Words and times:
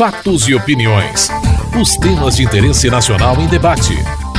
Fatos 0.00 0.48
e 0.48 0.54
opiniões. 0.54 1.28
Os 1.78 1.94
temas 1.96 2.36
de 2.36 2.44
interesse 2.44 2.88
nacional 2.88 3.38
em 3.40 3.46
debate. 3.46 3.92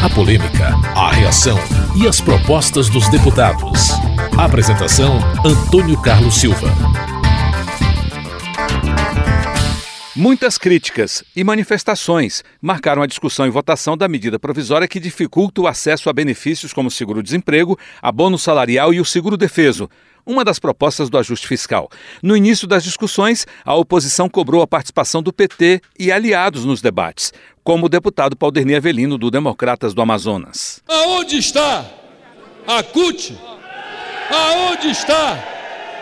A 0.03 0.09
polêmica, 0.09 0.69
a 0.95 1.11
reação 1.11 1.59
e 1.95 2.07
as 2.07 2.19
propostas 2.19 2.89
dos 2.89 3.07
deputados. 3.09 3.91
Apresentação: 4.37 5.19
Antônio 5.45 6.01
Carlos 6.01 6.35
Silva. 6.35 6.67
Muitas 10.15 10.57
críticas 10.57 11.23
e 11.35 11.43
manifestações 11.43 12.43
marcaram 12.61 13.01
a 13.01 13.07
discussão 13.07 13.45
e 13.45 13.49
votação 13.49 13.95
da 13.95 14.07
medida 14.07 14.39
provisória 14.39 14.87
que 14.87 14.99
dificulta 14.99 15.61
o 15.61 15.67
acesso 15.67 16.09
a 16.09 16.13
benefícios 16.13 16.73
como 16.73 16.91
seguro-desemprego, 16.91 17.77
abono 18.01 18.37
salarial 18.37 18.93
e 18.93 18.99
o 18.99 19.05
seguro-defeso, 19.05 19.89
uma 20.25 20.43
das 20.43 20.59
propostas 20.59 21.09
do 21.09 21.17
ajuste 21.17 21.47
fiscal. 21.47 21.89
No 22.21 22.35
início 22.35 22.67
das 22.67 22.83
discussões, 22.83 23.45
a 23.65 23.75
oposição 23.75 24.29
cobrou 24.29 24.61
a 24.61 24.67
participação 24.67 25.21
do 25.21 25.33
PT 25.33 25.81
e 25.99 26.11
aliados 26.11 26.65
nos 26.65 26.81
debates, 26.81 27.33
como 27.63 27.85
o 27.85 27.89
deputado 27.89 28.35
Pauderni 28.35 28.75
Avelino, 28.75 29.17
do 29.17 29.31
Democratas 29.31 29.93
do 29.93 30.01
Amazonas. 30.01 30.81
Aonde 30.87 31.37
está 31.37 31.85
a 32.67 32.83
CUT? 32.83 33.37
Aonde 34.29 34.89
está 34.89 35.43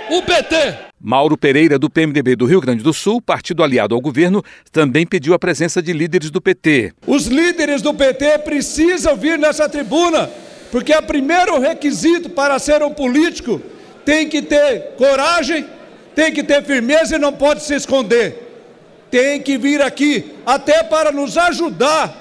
o 0.10 0.22
PT? 0.22 0.90
Mauro 1.02 1.38
Pereira, 1.38 1.80
do 1.80 1.90
PMDB 1.90 2.36
do 2.36 2.46
Rio 2.46 2.60
Grande 2.60 2.84
do 2.84 2.94
Sul, 2.94 3.22
partido 3.22 3.64
aliado 3.64 3.96
ao 3.96 4.02
governo, 4.02 4.44
também 4.70 5.06
pediu 5.06 5.34
a 5.34 5.40
presença 5.40 5.82
de 5.82 5.94
líderes 5.94 6.30
do 6.30 6.42
PT. 6.42 6.92
Os 7.08 7.28
líderes 7.28 7.82
do 7.82 7.94
PT 7.94 8.40
precisam 8.40 9.16
vir 9.16 9.40
nessa 9.40 9.70
tribuna, 9.70 10.30
porque 10.70 10.92
é 10.92 11.00
o 11.00 11.04
primeiro 11.04 11.58
requisito 11.58 12.30
para 12.30 12.60
ser 12.60 12.84
um 12.84 12.92
político 12.92 13.62
tem 14.06 14.28
que 14.28 14.42
ter 14.42 14.96
coragem, 14.98 15.66
tem 16.16 16.34
que 16.34 16.44
ter 16.44 16.64
firmeza 16.64 17.16
e 17.16 17.20
não 17.20 17.34
pode 17.34 17.64
se 17.64 17.74
esconder. 17.74 18.48
Tem 19.10 19.42
que 19.42 19.58
vir 19.58 19.82
aqui 19.82 20.34
até 20.46 20.84
para 20.84 21.12
nos 21.12 21.38
ajudar 21.38 22.16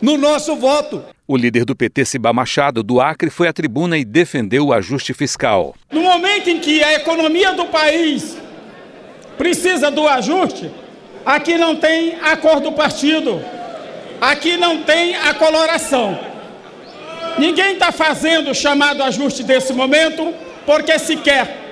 no 0.00 0.18
nosso 0.18 0.56
voto. 0.56 1.04
O 1.26 1.36
líder 1.36 1.64
do 1.64 1.74
PT, 1.74 2.04
Ciba 2.04 2.32
Machado, 2.32 2.82
do 2.82 3.00
Acre, 3.00 3.30
foi 3.30 3.48
à 3.48 3.52
tribuna 3.52 3.96
e 3.96 4.04
defendeu 4.04 4.66
o 4.66 4.72
ajuste 4.74 5.14
fiscal. 5.14 5.74
No 5.90 6.02
momento 6.02 6.50
em 6.50 6.60
que 6.60 6.84
a 6.84 6.92
economia 6.94 7.54
do 7.54 7.64
país 7.66 8.36
precisa 9.38 9.90
do 9.90 10.06
ajuste, 10.06 10.70
aqui 11.24 11.56
não 11.56 11.76
tem 11.76 12.16
acordo 12.20 12.72
partido, 12.72 13.40
aqui 14.20 14.58
não 14.58 14.82
tem 14.82 15.16
a 15.16 15.32
coloração. 15.32 16.18
Ninguém 17.38 17.72
está 17.72 17.90
fazendo 17.90 18.50
o 18.50 18.54
chamado 18.54 19.02
ajuste 19.02 19.42
desse 19.42 19.72
momento 19.72 20.34
porque 20.66 20.98
sequer 20.98 21.64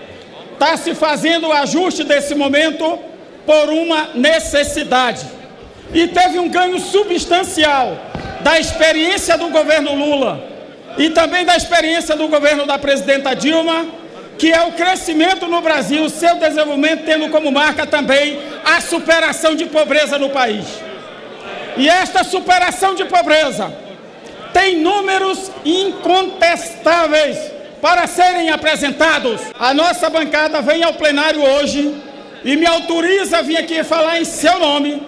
está 0.52 0.76
se 0.76 0.94
fazendo 0.94 1.48
o 1.48 1.52
ajuste 1.52 2.04
desse 2.04 2.34
momento 2.34 2.98
por 3.44 3.68
uma 3.70 4.10
necessidade. 4.14 5.26
E 5.92 6.06
teve 6.08 6.38
um 6.38 6.48
ganho 6.48 6.78
substancial 6.78 7.98
da 8.40 8.58
experiência 8.58 9.36
do 9.36 9.48
governo 9.48 9.94
Lula 9.94 10.42
e 10.96 11.10
também 11.10 11.44
da 11.44 11.56
experiência 11.56 12.16
do 12.16 12.28
governo 12.28 12.66
da 12.66 12.78
presidenta 12.78 13.34
Dilma, 13.34 13.86
que 14.38 14.52
é 14.52 14.62
o 14.62 14.72
crescimento 14.72 15.46
no 15.46 15.60
Brasil, 15.60 16.08
seu 16.08 16.36
desenvolvimento 16.36 17.04
tendo 17.04 17.28
como 17.28 17.50
marca 17.52 17.86
também 17.86 18.38
a 18.64 18.80
superação 18.80 19.54
de 19.54 19.66
pobreza 19.66 20.18
no 20.18 20.30
país. 20.30 20.64
E 21.77 21.88
esta 21.88 22.24
superação 22.24 22.94
de 22.94 23.04
pobreza 23.04 23.72
tem 24.52 24.77
números 24.77 25.50
incontestáveis 25.64 27.52
para 27.83 28.06
serem 28.06 28.48
apresentados. 28.48 29.41
A 29.58 29.75
nossa 29.75 30.08
bancada 30.08 30.62
vem 30.62 30.84
ao 30.84 30.94
plenário 30.94 31.42
hoje 31.42 31.92
e 32.44 32.56
me 32.56 32.64
autoriza 32.64 33.39
a 33.39 33.42
vir 33.42 33.56
aqui 33.56 33.83
falar 33.83 34.20
em 34.20 34.24
seu 34.24 34.56
nome 34.61 35.02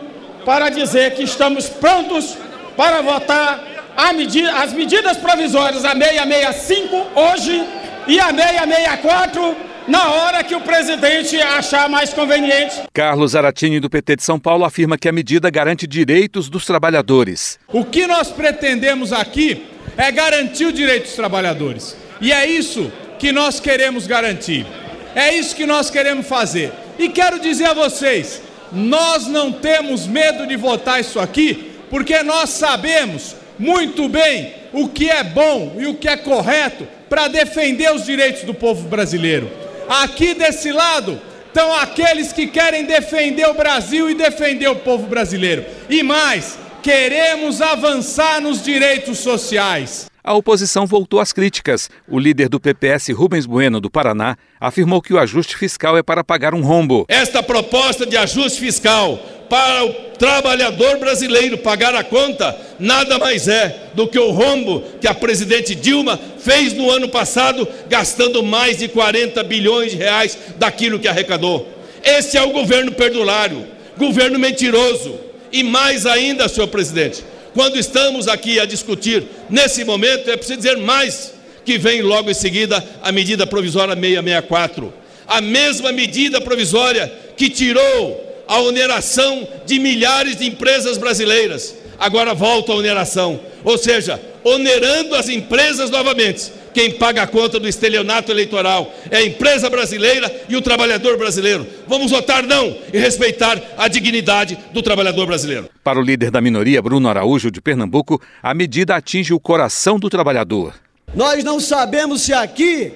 para 0.45 0.69
dizer 0.71 1.15
que 1.15 1.23
estamos 1.23 1.69
prontos 1.69 2.37
para 2.77 3.01
votar 3.01 3.65
medida, 4.13 4.53
as 4.59 4.73
medidas 4.73 5.17
provisórias 5.17 5.85
a 5.85 5.93
665 5.93 6.97
hoje 7.15 7.65
e 8.09 8.19
a 8.19 8.27
664 8.27 9.57
na 9.87 10.11
hora 10.11 10.43
que 10.43 10.57
o 10.57 10.61
presidente 10.61 11.41
achar 11.41 11.89
mais 11.89 12.13
conveniente. 12.13 12.83
Carlos 12.93 13.37
Aratini, 13.37 13.79
do 13.79 13.89
PT 13.89 14.17
de 14.17 14.25
São 14.25 14.41
Paulo, 14.41 14.65
afirma 14.65 14.99
que 14.99 15.09
a 15.09 15.13
medida 15.13 15.49
garante 15.49 15.87
direitos 15.87 16.49
dos 16.49 16.65
trabalhadores. 16.65 17.59
O 17.69 17.85
que 17.85 18.07
nós 18.07 18.31
pretendemos 18.31 19.13
aqui 19.13 19.67
é 19.97 20.11
garantir 20.11 20.65
o 20.65 20.73
direito 20.73 21.05
dos 21.05 21.15
trabalhadores. 21.15 22.04
E 22.25 22.33
é 22.33 22.47
isso 22.47 22.91
que 23.19 23.31
nós 23.33 23.61
queremos 23.61 24.07
garantir. 24.07 24.67
É 25.15 25.35
isso 25.35 25.55
que 25.55 25.67
nós 25.67 25.91
queremos 25.91 26.27
fazer. 26.27 26.73
E 26.99 27.11
quero 27.11 27.39
dizer 27.39 27.67
a 27.67 27.75
vocês: 27.75 28.41
nós 28.73 29.27
não 29.27 29.53
temos 29.53 30.07
medo 30.07 30.47
de 30.47 30.57
votar 30.57 30.99
isso 30.99 31.21
aqui, 31.21 31.73
porque 31.91 32.23
nós 32.23 32.49
sabemos 32.49 33.37
muito 33.59 34.09
bem 34.09 34.55
o 34.73 34.89
que 34.89 35.11
é 35.11 35.23
bom 35.23 35.77
e 35.79 35.87
o 35.87 35.97
que 35.97 36.09
é 36.09 36.17
correto 36.17 36.89
para 37.11 37.29
defender 37.29 37.93
os 37.93 38.07
direitos 38.07 38.45
do 38.45 38.55
povo 38.55 38.89
brasileiro. 38.89 39.51
Aqui 39.87 40.33
desse 40.33 40.73
lado 40.73 41.21
estão 41.47 41.75
aqueles 41.75 42.33
que 42.33 42.47
querem 42.47 42.87
defender 42.87 43.47
o 43.47 43.53
Brasil 43.53 44.09
e 44.09 44.15
defender 44.15 44.69
o 44.69 44.77
povo 44.77 45.07
brasileiro. 45.07 45.67
E 45.91 46.03
mais, 46.03 46.59
queremos 46.83 47.61
avançar 47.61 48.41
nos 48.41 48.63
direitos 48.63 49.19
sociais 49.19 50.07
a 50.25 50.33
oposição 50.33 50.87
voltou 50.87 51.21
às 51.21 51.35
críticas. 51.35 51.91
O 52.09 52.19
líder 52.19 52.49
do 52.49 52.59
PPS, 52.59 53.11
Rubens 53.11 53.45
Bueno, 53.45 53.79
do 53.79 53.91
Paraná, 53.91 54.39
afirmou 54.59 55.03
que 55.03 55.13
o 55.13 55.19
ajuste 55.19 55.55
fiscal 55.55 55.99
é 55.99 56.03
para 56.03 56.25
pagar 56.25 56.55
um 56.55 56.63
rombo. 56.63 57.05
Esta 57.09 57.43
proposta 57.43 58.07
de 58.07 58.17
ajuste 58.17 58.59
fiscal 58.59 59.19
para 59.51 59.85
o 59.85 59.93
trabalhador 60.19 60.97
brasileiro 60.99 61.59
pagar 61.59 61.95
a 61.95 62.03
conta 62.03 62.59
nada 62.81 63.19
mais 63.19 63.47
é 63.47 63.91
do 63.93 64.09
que 64.09 64.19
o 64.19 64.31
rombo 64.31 64.83
que 64.99 65.07
a 65.07 65.15
presidente 65.15 65.75
Dilma 65.75 66.19
fez 66.39 66.73
no 66.73 66.91
ano 66.91 67.11
passado, 67.11 67.69
gastando 67.91 68.43
mais 68.43 68.79
de 68.79 68.89
40 68.89 69.45
bilhões 69.45 69.93
de 69.93 69.99
reais 69.99 70.39
daquilo 70.57 70.99
que 70.99 71.07
arrecadou. 71.07 71.69
Esse 72.03 72.39
é 72.39 72.43
o 72.43 72.53
governo 72.53 72.93
perdulário, 72.93 73.67
governo 73.99 74.39
mentiroso. 74.39 75.21
E 75.53 75.63
mais 75.63 76.05
ainda, 76.05 76.49
senhor 76.49 76.67
presidente, 76.67 77.23
quando 77.55 77.79
estamos 77.79 78.27
aqui 78.27 78.59
a 78.59 78.65
discutir 78.67 79.25
nesse 79.49 79.85
momento, 79.85 80.29
é 80.29 80.37
preciso 80.37 80.59
dizer 80.59 80.77
mais 80.77 81.33
que 81.65 81.79
vem 81.79 82.03
logo 82.03 82.29
em 82.29 82.35
seguida 82.35 82.85
a 83.01 83.13
medida 83.13 83.47
provisória 83.47 83.95
664. 83.95 84.93
A 85.27 85.41
mesma 85.41 85.93
medida 85.93 86.41
provisória 86.41 87.11
que 87.37 87.49
tirou 87.49 88.45
a 88.47 88.61
oneração 88.61 89.49
de 89.65 89.79
milhares 89.79 90.37
de 90.37 90.47
empresas 90.47 90.99
brasileiras. 90.99 91.75
Agora 91.99 92.35
volta 92.35 92.73
a 92.73 92.77
oneração, 92.77 93.41
ou 93.63 93.79
seja, 93.79 94.21
onerando 94.43 95.15
as 95.15 95.29
empresas 95.29 95.91
novamente 95.91 96.53
quem 96.75 96.91
paga 96.91 97.23
a 97.23 97.27
conta 97.27 97.61
do 97.61 97.69
estelionato 97.69 98.33
eleitoral 98.33 98.93
é 99.09 99.19
a 99.19 99.25
empresa 99.25 99.71
brasileira 99.71 100.45
e 100.49 100.57
o 100.57 100.61
trabalhador 100.61 101.17
brasileiro. 101.17 101.65
Vamos 101.87 102.11
votar 102.11 102.43
não 102.43 102.77
e 102.93 102.99
respeitar 102.99 103.63
a 103.79 103.87
dignidade 103.87 104.59
do 104.73 104.83
trabalhador 104.83 105.25
brasileiro. 105.25 105.71
Para 105.85 106.01
o 106.01 106.03
líder 106.03 106.33
da 106.33 106.41
minoria, 106.41 106.83
Bruno 106.83 107.09
Araújo, 107.09 107.49
de 107.49 107.61
Pernambuco, 107.61 108.21
a 108.43 108.53
medida 108.53 108.97
atinge 108.97 109.33
o 109.33 109.39
coração 109.39 110.01
do 110.01 110.11
trabalhador. 110.11 110.75
Nós 111.15 111.45
não 111.45 111.61
sabemos 111.61 112.23
se 112.23 112.33
aqui, 112.33 112.93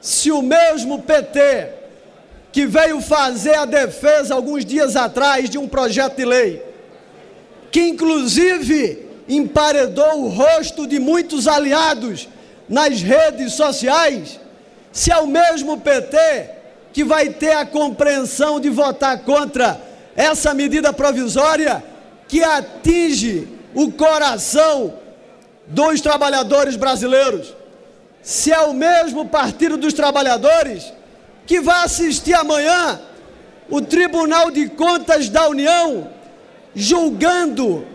se 0.00 0.30
o 0.30 0.40
mesmo 0.40 1.02
PT 1.02 1.70
que 2.52 2.64
veio 2.64 3.00
fazer 3.00 3.56
a 3.56 3.64
defesa 3.64 4.34
alguns 4.34 4.64
dias 4.64 4.94
atrás 4.94 5.50
de 5.50 5.58
um 5.58 5.66
projeto 5.66 6.16
de 6.16 6.24
lei, 6.24 6.62
que 7.76 7.82
inclusive 7.82 9.06
emparedou 9.28 10.22
o 10.22 10.28
rosto 10.28 10.86
de 10.86 10.98
muitos 10.98 11.46
aliados 11.46 12.26
nas 12.66 13.02
redes 13.02 13.52
sociais, 13.52 14.40
se 14.90 15.12
é 15.12 15.18
o 15.18 15.26
mesmo 15.26 15.78
PT 15.78 16.52
que 16.90 17.04
vai 17.04 17.28
ter 17.28 17.52
a 17.52 17.66
compreensão 17.66 18.58
de 18.58 18.70
votar 18.70 19.18
contra 19.24 19.78
essa 20.16 20.54
medida 20.54 20.90
provisória 20.90 21.84
que 22.26 22.42
atinge 22.42 23.46
o 23.74 23.92
coração 23.92 24.94
dos 25.66 26.00
trabalhadores 26.00 26.76
brasileiros, 26.76 27.54
se 28.22 28.50
é 28.50 28.60
o 28.60 28.72
mesmo 28.72 29.26
Partido 29.26 29.76
dos 29.76 29.92
Trabalhadores 29.92 30.94
que 31.44 31.60
vai 31.60 31.84
assistir 31.84 32.32
amanhã 32.32 32.98
o 33.68 33.82
Tribunal 33.82 34.50
de 34.50 34.66
Contas 34.66 35.28
da 35.28 35.46
União 35.46 36.15
julgando 36.76 37.86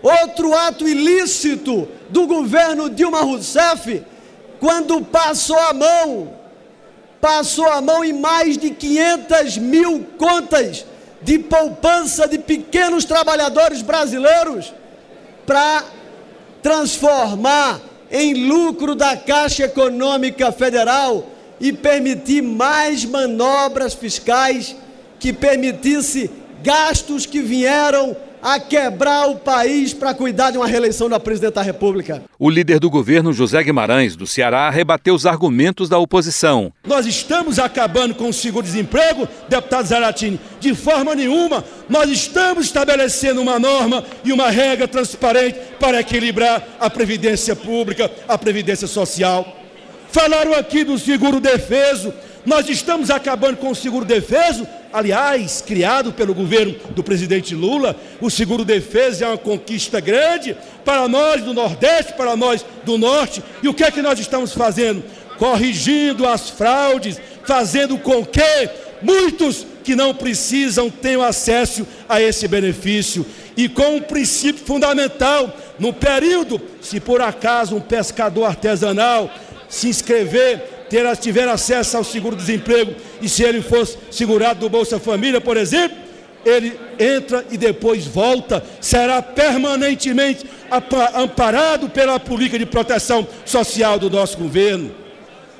outro 0.00 0.54
ato 0.54 0.88
ilícito 0.88 1.88
do 2.08 2.24
governo 2.28 2.88
Dilma 2.88 3.20
Rousseff 3.20 4.04
quando 4.60 5.02
passou 5.02 5.58
a 5.58 5.74
mão, 5.74 6.32
passou 7.20 7.68
a 7.68 7.80
mão 7.80 8.04
em 8.04 8.12
mais 8.12 8.56
de 8.56 8.70
500 8.70 9.58
mil 9.58 10.06
contas 10.16 10.86
de 11.20 11.38
poupança 11.38 12.28
de 12.28 12.38
pequenos 12.38 13.04
trabalhadores 13.04 13.82
brasileiros 13.82 14.72
para 15.44 15.84
transformar 16.62 17.80
em 18.10 18.46
lucro 18.48 18.94
da 18.94 19.16
Caixa 19.16 19.64
Econômica 19.64 20.52
Federal 20.52 21.26
e 21.60 21.72
permitir 21.72 22.40
mais 22.40 23.04
manobras 23.04 23.94
fiscais 23.94 24.76
que 25.18 25.32
permitisse 25.32 26.30
gastos 26.62 27.26
que 27.26 27.40
vieram 27.40 28.16
a 28.42 28.58
quebrar 28.60 29.28
o 29.28 29.36
país 29.36 29.92
para 29.92 30.14
cuidar 30.14 30.50
de 30.50 30.58
uma 30.58 30.66
reeleição 30.66 31.08
da 31.08 31.18
presidente 31.18 31.54
da 31.54 31.62
República. 31.62 32.22
O 32.38 32.48
líder 32.48 32.78
do 32.78 32.90
governo, 32.90 33.32
José 33.32 33.62
Guimarães, 33.62 34.16
do 34.16 34.26
Ceará, 34.26 34.70
rebateu 34.70 35.14
os 35.14 35.26
argumentos 35.26 35.88
da 35.88 35.98
oposição. 35.98 36.72
Nós 36.86 37.06
estamos 37.06 37.58
acabando 37.58 38.14
com 38.14 38.28
o 38.28 38.32
seguro-desemprego, 38.32 39.28
deputado 39.48 39.86
Zaratini, 39.86 40.40
de 40.60 40.74
forma 40.74 41.14
nenhuma. 41.14 41.64
Nós 41.88 42.10
estamos 42.10 42.66
estabelecendo 42.66 43.40
uma 43.40 43.58
norma 43.58 44.04
e 44.24 44.32
uma 44.32 44.50
regra 44.50 44.86
transparente 44.86 45.58
para 45.80 46.00
equilibrar 46.00 46.66
a 46.78 46.88
previdência 46.88 47.54
pública, 47.56 48.10
a 48.28 48.38
previdência 48.38 48.86
social. 48.86 49.56
Falaram 50.10 50.54
aqui 50.54 50.84
do 50.84 50.98
seguro 50.98 51.40
defeso. 51.40 52.12
Nós 52.46 52.68
estamos 52.68 53.10
acabando 53.10 53.58
com 53.58 53.70
o 53.70 53.74
seguro 53.74 54.04
defeso 54.04 54.66
aliás, 54.92 55.62
criado 55.64 56.12
pelo 56.12 56.34
governo 56.34 56.74
do 56.90 57.02
presidente 57.02 57.54
Lula, 57.54 57.96
o 58.20 58.30
seguro 58.30 58.64
defesa 58.64 59.24
é 59.24 59.28
uma 59.28 59.38
conquista 59.38 60.00
grande 60.00 60.56
para 60.84 61.06
nós 61.08 61.42
do 61.42 61.54
Nordeste, 61.54 62.14
para 62.14 62.36
nós 62.36 62.64
do 62.84 62.96
Norte. 62.96 63.42
E 63.62 63.68
o 63.68 63.74
que 63.74 63.84
é 63.84 63.90
que 63.90 64.02
nós 64.02 64.18
estamos 64.18 64.52
fazendo? 64.52 65.04
Corrigindo 65.38 66.26
as 66.26 66.50
fraudes, 66.50 67.20
fazendo 67.44 67.98
com 67.98 68.24
que 68.24 68.70
muitos 69.02 69.66
que 69.84 69.94
não 69.94 70.14
precisam 70.14 70.90
tenham 70.90 71.22
acesso 71.22 71.86
a 72.08 72.20
esse 72.20 72.46
benefício. 72.46 73.24
E 73.56 73.68
com 73.68 73.96
um 73.96 74.00
princípio 74.00 74.64
fundamental, 74.64 75.54
no 75.78 75.92
período, 75.92 76.60
se 76.80 77.00
por 77.00 77.20
acaso 77.20 77.76
um 77.76 77.80
pescador 77.80 78.44
artesanal 78.44 79.30
se 79.68 79.88
inscrever 79.88 80.77
ter, 80.88 81.16
tiver 81.16 81.48
acesso 81.48 81.96
ao 81.96 82.04
seguro-desemprego 82.04 82.94
e 83.20 83.28
se 83.28 83.42
ele 83.42 83.62
fosse 83.62 83.96
segurado 84.10 84.60
do 84.60 84.68
Bolsa 84.68 84.98
Família, 84.98 85.40
por 85.40 85.56
exemplo, 85.56 85.96
ele 86.44 86.78
entra 86.98 87.44
e 87.50 87.56
depois 87.56 88.06
volta, 88.06 88.64
será 88.80 89.20
permanentemente 89.20 90.46
amparado 91.14 91.88
pela 91.88 92.18
política 92.18 92.58
de 92.58 92.66
proteção 92.66 93.26
social 93.44 93.98
do 93.98 94.08
nosso 94.08 94.38
governo. 94.38 94.90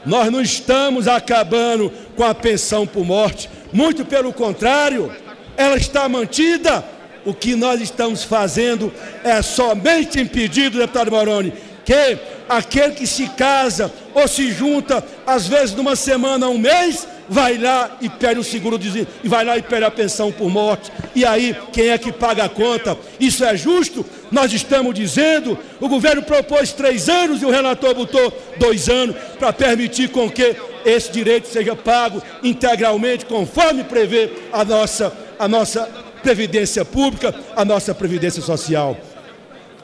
Nós 0.06 0.30
não 0.30 0.40
estamos 0.40 1.08
acabando 1.08 1.92
com 2.16 2.24
a 2.24 2.34
pensão 2.34 2.86
por 2.86 3.04
morte, 3.04 3.50
muito 3.72 4.04
pelo 4.04 4.32
contrário, 4.32 5.12
ela 5.56 5.76
está 5.76 6.08
mantida. 6.08 6.84
O 7.24 7.34
que 7.34 7.54
nós 7.54 7.81
estamos 7.81 8.22
fazendo 8.22 8.92
é 9.22 9.42
somente 9.42 10.20
impedir, 10.20 10.70
deputado 10.70 11.10
Moroni, 11.10 11.52
que 11.84 12.16
aquele 12.48 12.94
que 12.94 13.06
se 13.06 13.28
casa 13.28 13.92
ou 14.14 14.26
se 14.26 14.50
junta, 14.50 15.04
às 15.26 15.46
vezes 15.46 15.74
numa 15.74 15.94
semana, 15.94 16.48
um 16.48 16.58
mês, 16.58 17.06
vai 17.28 17.58
lá 17.58 17.96
e 18.00 18.08
pede 18.08 18.40
o 18.40 18.44
seguro 18.44 18.78
de, 18.78 19.06
e 19.22 19.28
vai 19.28 19.44
lá 19.44 19.58
e 19.58 19.62
pede 19.62 19.84
a 19.84 19.90
pensão 19.90 20.32
por 20.32 20.48
morte. 20.48 20.90
E 21.14 21.24
aí, 21.24 21.56
quem 21.72 21.88
é 21.88 21.98
que 21.98 22.10
paga 22.10 22.44
a 22.44 22.48
conta? 22.48 22.96
Isso 23.20 23.44
é 23.44 23.56
justo? 23.56 24.04
Nós 24.30 24.52
estamos 24.52 24.94
dizendo, 24.94 25.58
o 25.80 25.88
governo 25.88 26.22
propôs 26.22 26.72
três 26.72 27.08
anos 27.08 27.42
e 27.42 27.44
o 27.44 27.50
relator 27.50 27.94
botou 27.94 28.32
dois 28.56 28.88
anos 28.88 29.16
para 29.38 29.52
permitir 29.52 30.08
com 30.08 30.30
que 30.30 30.56
esse 30.84 31.12
direito 31.12 31.48
seja 31.48 31.76
pago 31.76 32.22
integralmente, 32.42 33.26
conforme 33.26 33.84
prevê 33.84 34.30
a 34.52 34.64
nossa, 34.64 35.12
a 35.38 35.46
nossa 35.46 35.82
previdência 36.22 36.84
pública, 36.84 37.34
a 37.54 37.64
nossa 37.64 37.94
previdência 37.94 38.42
social. 38.42 38.96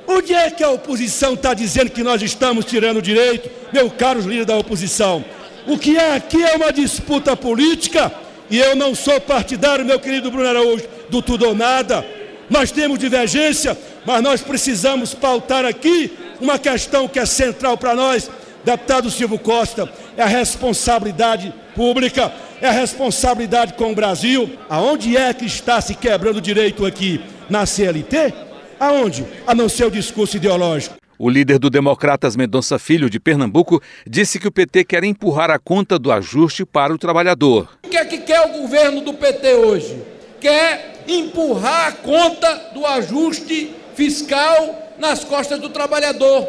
Onde 0.06 0.35
é 0.35 0.51
que 0.51 0.62
a 0.62 0.71
oposição 0.71 1.35
está 1.35 1.55
dizendo 1.55 1.91
que 1.91 2.03
nós 2.03 2.21
estamos 2.21 2.65
tirando 2.65 2.99
o 2.99 3.03
direito, 3.03 3.51
meu 3.73 3.91
caros 3.91 4.25
líderes 4.25 4.47
da 4.47 4.56
oposição? 4.56 5.25
O 5.67 5.79
que 5.79 5.97
é 5.97 6.15
aqui 6.15 6.43
é 6.43 6.56
uma 6.56 6.73
disputa 6.73 7.35
política 7.37 8.12
e 8.51 8.59
eu 8.59 8.77
não 8.77 8.95
sou 8.95 9.21
partidário, 9.21 9.85
meu 9.85 9.99
querido 9.99 10.31
Bruno 10.31 10.49
Araújo, 10.49 10.85
do 11.09 11.23
tudo 11.23 11.47
ou 11.47 11.55
nada. 11.55 12.06
Nós 12.51 12.71
temos 12.71 12.99
divergência, 12.99 13.77
mas 14.05 14.23
nós 14.23 14.43
precisamos 14.43 15.15
pautar 15.15 15.65
aqui 15.65 16.12
uma 16.41 16.59
questão 16.59 17.09
que 17.09 17.19
é 17.19 17.25
central 17.25 17.79
para 17.79 17.95
nós, 17.95 18.31
deputado 18.62 19.11
Silvio 19.11 19.39
Costa, 19.39 19.91
é 20.17 20.23
a 20.23 20.27
responsabilidade 20.27 21.53
pública, 21.75 22.33
é 22.61 22.69
a 22.69 22.73
responsabilidade 22.73 23.73
com 23.75 23.93
o 23.93 23.95
Brasil. 23.95 24.50
Aonde 24.69 25.17
é 25.17 25.33
que 25.33 25.47
está 25.47 25.81
se 25.81 25.95
quebrando 25.95 26.37
o 26.37 26.43
direito 26.43 26.85
aqui? 26.85 27.21
Na 27.49 27.67
CLT? 27.67 28.33
Aonde? 28.79 29.26
A 29.47 29.55
não 29.55 29.69
ser 29.69 29.87
o 29.87 29.91
discurso 29.91 30.37
ideológico. 30.37 30.97
O 31.19 31.31
líder 31.31 31.59
do 31.59 31.71
Democratas 31.71 32.35
Mendonça 32.35 32.79
Filho, 32.79 33.09
de 33.09 33.21
Pernambuco, 33.21 33.81
disse 34.06 34.38
que 34.38 34.49
o 34.49 34.53
PT 34.53 34.85
quer 34.85 35.05
empurrar 35.05 35.50
a 35.50 35.59
conta 35.59 35.99
do 35.99 36.11
ajuste 36.11 36.65
para 36.65 36.93
o 36.93 36.99
trabalhador. 36.99 37.79
O 37.85 37.88
que 37.88 37.97
é 37.97 38.05
que 38.05 38.19
quer 38.19 38.41
o 38.47 38.61
governo 38.61 39.00
do 39.00 39.15
PT 39.15 39.55
hoje? 39.55 40.03
Quer 40.41 41.05
empurrar 41.06 41.88
a 41.88 41.93
conta 41.93 42.71
do 42.75 42.85
ajuste 42.85 43.75
fiscal 43.94 44.94
nas 44.99 45.23
costas 45.23 45.61
do 45.61 45.69
trabalhador. 45.69 46.49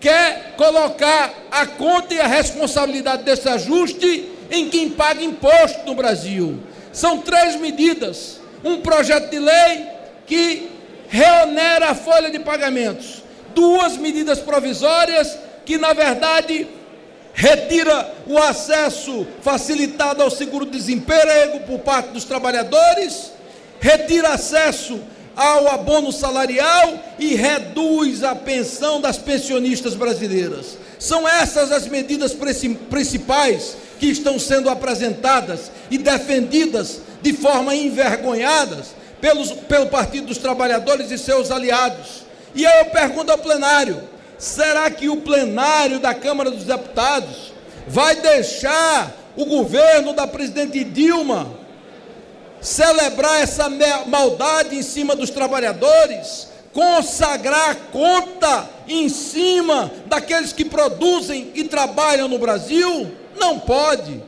Quer 0.00 0.54
colocar 0.56 1.34
a 1.50 1.66
conta 1.66 2.14
e 2.14 2.20
a 2.20 2.26
responsabilidade 2.26 3.24
desse 3.24 3.48
ajuste 3.48 4.28
em 4.50 4.68
quem 4.70 4.88
paga 4.90 5.22
imposto 5.22 5.84
no 5.84 5.94
Brasil. 5.94 6.58
São 6.92 7.18
três 7.18 7.56
medidas. 7.56 8.40
Um 8.64 8.80
projeto 8.80 9.30
de 9.30 9.38
lei 9.38 9.86
que 10.26 10.77
reonera 11.08 11.90
a 11.90 11.94
folha 11.94 12.30
de 12.30 12.38
pagamentos. 12.38 13.22
Duas 13.54 13.96
medidas 13.96 14.38
provisórias 14.38 15.36
que, 15.64 15.78
na 15.78 15.92
verdade, 15.92 16.66
retira 17.34 18.14
o 18.26 18.38
acesso 18.38 19.26
facilitado 19.42 20.22
ao 20.22 20.30
seguro-desemprego 20.30 21.60
por 21.60 21.80
parte 21.80 22.10
dos 22.10 22.24
trabalhadores, 22.24 23.32
retira 23.80 24.30
acesso 24.30 25.00
ao 25.36 25.68
abono 25.68 26.10
salarial 26.10 26.98
e 27.18 27.34
reduz 27.34 28.24
a 28.24 28.34
pensão 28.34 29.00
das 29.00 29.16
pensionistas 29.16 29.94
brasileiras. 29.94 30.76
São 30.98 31.28
essas 31.28 31.70
as 31.70 31.86
medidas 31.86 32.34
principais 32.90 33.76
que 34.00 34.06
estão 34.06 34.36
sendo 34.38 34.68
apresentadas 34.68 35.70
e 35.90 35.96
defendidas 35.96 37.00
de 37.22 37.32
forma 37.32 37.74
envergonhadas 37.74 38.97
pelos, 39.20 39.52
pelo 39.52 39.86
Partido 39.86 40.28
dos 40.28 40.38
Trabalhadores 40.38 41.10
e 41.10 41.18
seus 41.18 41.50
aliados. 41.50 42.24
E 42.54 42.66
aí 42.66 42.80
eu 42.80 42.86
pergunto 42.86 43.30
ao 43.30 43.38
plenário: 43.38 44.02
será 44.38 44.90
que 44.90 45.08
o 45.08 45.20
plenário 45.20 45.98
da 45.98 46.14
Câmara 46.14 46.50
dos 46.50 46.64
Deputados 46.64 47.52
vai 47.86 48.16
deixar 48.16 49.14
o 49.36 49.44
governo 49.44 50.12
da 50.12 50.26
presidente 50.26 50.82
Dilma 50.84 51.48
celebrar 52.60 53.40
essa 53.40 53.68
maldade 54.06 54.76
em 54.76 54.82
cima 54.82 55.14
dos 55.14 55.30
trabalhadores? 55.30 56.48
Consagrar 56.72 57.76
conta 57.92 58.68
em 58.86 59.08
cima 59.08 59.90
daqueles 60.06 60.52
que 60.52 60.64
produzem 60.64 61.50
e 61.54 61.64
trabalham 61.64 62.28
no 62.28 62.38
Brasil? 62.38 63.10
Não 63.36 63.58
pode. 63.58 64.22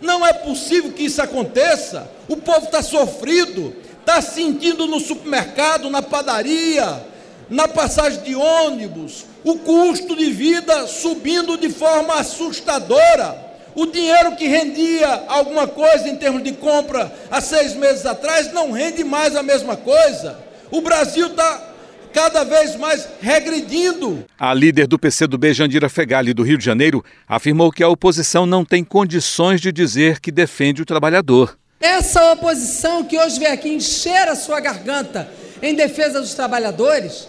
Não 0.00 0.26
é 0.26 0.32
possível 0.32 0.92
que 0.92 1.04
isso 1.04 1.22
aconteça. 1.22 2.10
O 2.28 2.36
povo 2.36 2.66
está 2.66 2.82
sofrido, 2.82 3.74
está 4.04 4.20
sentindo 4.20 4.86
no 4.86 5.00
supermercado, 5.00 5.88
na 5.88 6.02
padaria, 6.02 7.02
na 7.48 7.66
passagem 7.66 8.22
de 8.22 8.34
ônibus, 8.34 9.24
o 9.42 9.56
custo 9.56 10.14
de 10.14 10.30
vida 10.30 10.86
subindo 10.86 11.56
de 11.56 11.70
forma 11.70 12.14
assustadora. 12.14 13.42
O 13.74 13.86
dinheiro 13.86 14.36
que 14.36 14.46
rendia 14.46 15.24
alguma 15.26 15.66
coisa 15.66 16.08
em 16.08 16.16
termos 16.16 16.44
de 16.44 16.52
compra 16.52 17.12
há 17.30 17.40
seis 17.40 17.74
meses 17.74 18.06
atrás 18.06 18.52
não 18.52 18.70
rende 18.70 19.02
mais 19.02 19.34
a 19.34 19.42
mesma 19.42 19.76
coisa. 19.76 20.38
O 20.70 20.80
Brasil 20.80 21.26
está 21.28 21.72
cada 22.12 22.44
vez 22.44 22.76
mais 22.76 23.08
regredindo. 23.20 24.24
A 24.38 24.54
líder 24.54 24.86
do 24.86 24.98
PCdoB, 24.98 25.52
Jandira 25.52 25.88
Fegali, 25.88 26.32
do 26.32 26.44
Rio 26.44 26.56
de 26.56 26.64
Janeiro, 26.64 27.04
afirmou 27.26 27.72
que 27.72 27.82
a 27.82 27.88
oposição 27.88 28.46
não 28.46 28.64
tem 28.64 28.84
condições 28.84 29.60
de 29.60 29.72
dizer 29.72 30.20
que 30.20 30.30
defende 30.30 30.80
o 30.80 30.86
trabalhador. 30.86 31.58
Essa 31.84 32.32
oposição 32.32 33.04
que 33.04 33.18
hoje 33.18 33.38
vem 33.38 33.48
aqui 33.48 33.68
encher 33.68 34.26
a 34.26 34.34
sua 34.34 34.58
garganta 34.58 35.28
em 35.60 35.74
defesa 35.74 36.18
dos 36.18 36.32
trabalhadores 36.32 37.28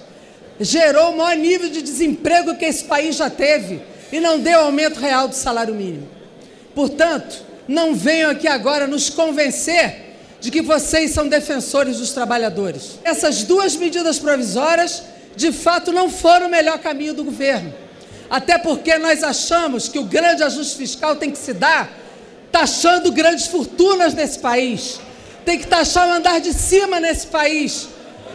gerou 0.58 1.12
o 1.12 1.18
maior 1.18 1.36
nível 1.36 1.68
de 1.68 1.82
desemprego 1.82 2.56
que 2.56 2.64
esse 2.64 2.86
país 2.86 3.18
já 3.18 3.30
teve 3.30 3.82
e 4.14 4.22
não 4.22 4.40
deu 4.40 4.62
aumento 4.62 4.98
real 4.98 5.28
do 5.28 5.36
salário 5.36 5.76
mínimo. 5.76 6.08
Portanto, 6.74 7.44
não 7.68 7.94
venham 7.94 8.32
aqui 8.32 8.48
agora 8.48 8.88
nos 8.88 9.10
convencer 9.10 10.16
de 10.40 10.50
que 10.50 10.62
vocês 10.62 11.12
são 11.12 11.28
defensores 11.28 11.98
dos 11.98 12.12
trabalhadores. 12.12 12.98
Essas 13.04 13.44
duas 13.44 13.76
medidas 13.76 14.20
provisórias, 14.20 15.04
de 15.36 15.52
fato, 15.52 15.92
não 15.92 16.10
foram 16.10 16.48
o 16.48 16.50
melhor 16.50 16.80
caminho 16.80 17.14
do 17.14 17.26
governo. 17.26 17.74
Até 18.30 18.58
porque 18.58 18.98
nós 18.98 19.22
achamos 19.22 19.90
que 19.90 20.00
o 20.00 20.06
grande 20.06 20.44
ajuste 20.44 20.78
fiscal 20.78 21.18
tem 21.18 21.30
que 21.30 21.38
se 21.38 21.52
dar 21.52 22.05
taxando 22.56 23.12
grandes 23.12 23.48
fortunas 23.48 24.14
nesse 24.14 24.40
país, 24.40 25.02
tem 25.44 25.60
que 25.60 25.68
taxar 25.68 26.08
o 26.08 26.14
andar 26.14 26.40
de 26.40 26.54
cima 26.54 27.02
nesse 27.02 27.28
país 27.28 27.90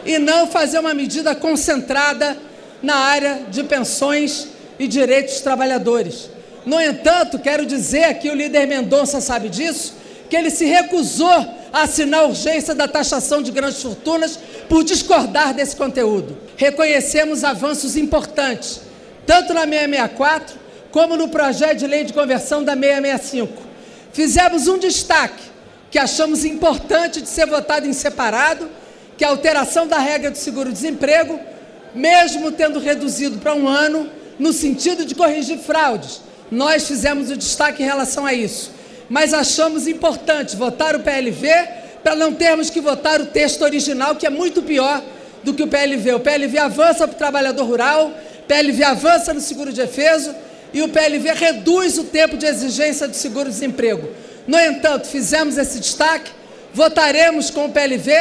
e 0.05 0.19
não 0.19 0.45
fazer 0.45 0.77
uma 0.77 0.93
medida 0.93 1.33
concentrada 1.33 2.37
na 2.83 2.97
área 2.97 3.47
de 3.49 3.63
pensões 3.63 4.49
e 4.77 4.87
direitos 4.87 5.33
dos 5.33 5.41
trabalhadores. 5.41 6.29
No 6.67 6.79
entanto, 6.79 7.39
quero 7.39 7.65
dizer 7.65 8.13
que 8.19 8.29
o 8.29 8.35
líder 8.35 8.67
Mendonça 8.67 9.19
sabe 9.19 9.49
disso, 9.49 9.95
que 10.29 10.35
ele 10.35 10.51
se 10.51 10.65
recusou 10.65 11.27
a 11.73 11.81
assinar 11.81 12.19
a 12.19 12.27
urgência 12.27 12.75
da 12.75 12.87
taxação 12.87 13.41
de 13.41 13.49
grandes 13.49 13.81
fortunas 13.81 14.37
por 14.69 14.83
discordar 14.83 15.51
desse 15.51 15.75
conteúdo. 15.75 16.37
Reconhecemos 16.57 17.43
avanços 17.43 17.97
importantes, 17.97 18.81
tanto 19.25 19.51
na 19.51 19.61
664 19.61 20.59
como 20.91 21.17
no 21.17 21.27
projeto 21.27 21.79
de 21.79 21.87
lei 21.87 22.03
de 22.03 22.13
conversão 22.13 22.63
da 22.63 22.73
665. 22.73 23.70
Fizemos 24.13 24.67
um 24.67 24.77
destaque 24.77 25.43
que 25.89 25.97
achamos 25.99 26.45
importante 26.45 27.21
de 27.21 27.27
ser 27.27 27.47
votado 27.47 27.87
em 27.87 27.93
separado, 27.93 28.69
que 29.17 29.23
é 29.23 29.27
a 29.27 29.31
alteração 29.31 29.87
da 29.87 29.97
regra 29.97 30.31
do 30.31 30.37
seguro-desemprego, 30.37 31.39
mesmo 31.93 32.51
tendo 32.51 32.79
reduzido 32.79 33.37
para 33.37 33.53
um 33.53 33.67
ano, 33.67 34.09
no 34.39 34.53
sentido 34.53 35.05
de 35.05 35.13
corrigir 35.15 35.59
fraudes. 35.59 36.21
Nós 36.49 36.87
fizemos 36.87 37.29
o 37.29 37.37
destaque 37.37 37.83
em 37.83 37.85
relação 37.85 38.25
a 38.25 38.33
isso. 38.33 38.71
Mas 39.09 39.33
achamos 39.33 39.87
importante 39.87 40.55
votar 40.55 40.95
o 40.95 41.01
PLV 41.01 41.47
para 42.03 42.15
não 42.15 42.33
termos 42.33 42.69
que 42.69 42.81
votar 42.81 43.21
o 43.21 43.25
texto 43.25 43.61
original, 43.61 44.15
que 44.15 44.25
é 44.25 44.29
muito 44.29 44.61
pior 44.61 45.01
do 45.43 45.53
que 45.53 45.63
o 45.63 45.67
PLV. 45.67 46.13
O 46.13 46.19
PLV 46.19 46.57
avança 46.57 47.07
para 47.07 47.15
o 47.15 47.17
trabalhador 47.17 47.65
rural, 47.65 48.07
o 48.07 48.47
PLV 48.47 48.83
avança 48.83 49.33
no 49.33 49.41
seguro 49.41 49.71
de 49.71 49.81
efeso 49.81 50.33
e 50.73 50.81
o 50.81 50.89
PLV 50.89 51.33
reduz 51.33 51.97
o 51.97 52.05
tempo 52.05 52.37
de 52.37 52.45
exigência 52.45 53.07
do 53.07 53.15
seguro-desemprego. 53.15 54.09
No 54.47 54.59
entanto, 54.59 55.07
fizemos 55.07 55.57
esse 55.57 55.79
destaque, 55.79 56.31
votaremos 56.73 57.49
com 57.49 57.65
o 57.65 57.71
PLV, 57.71 58.11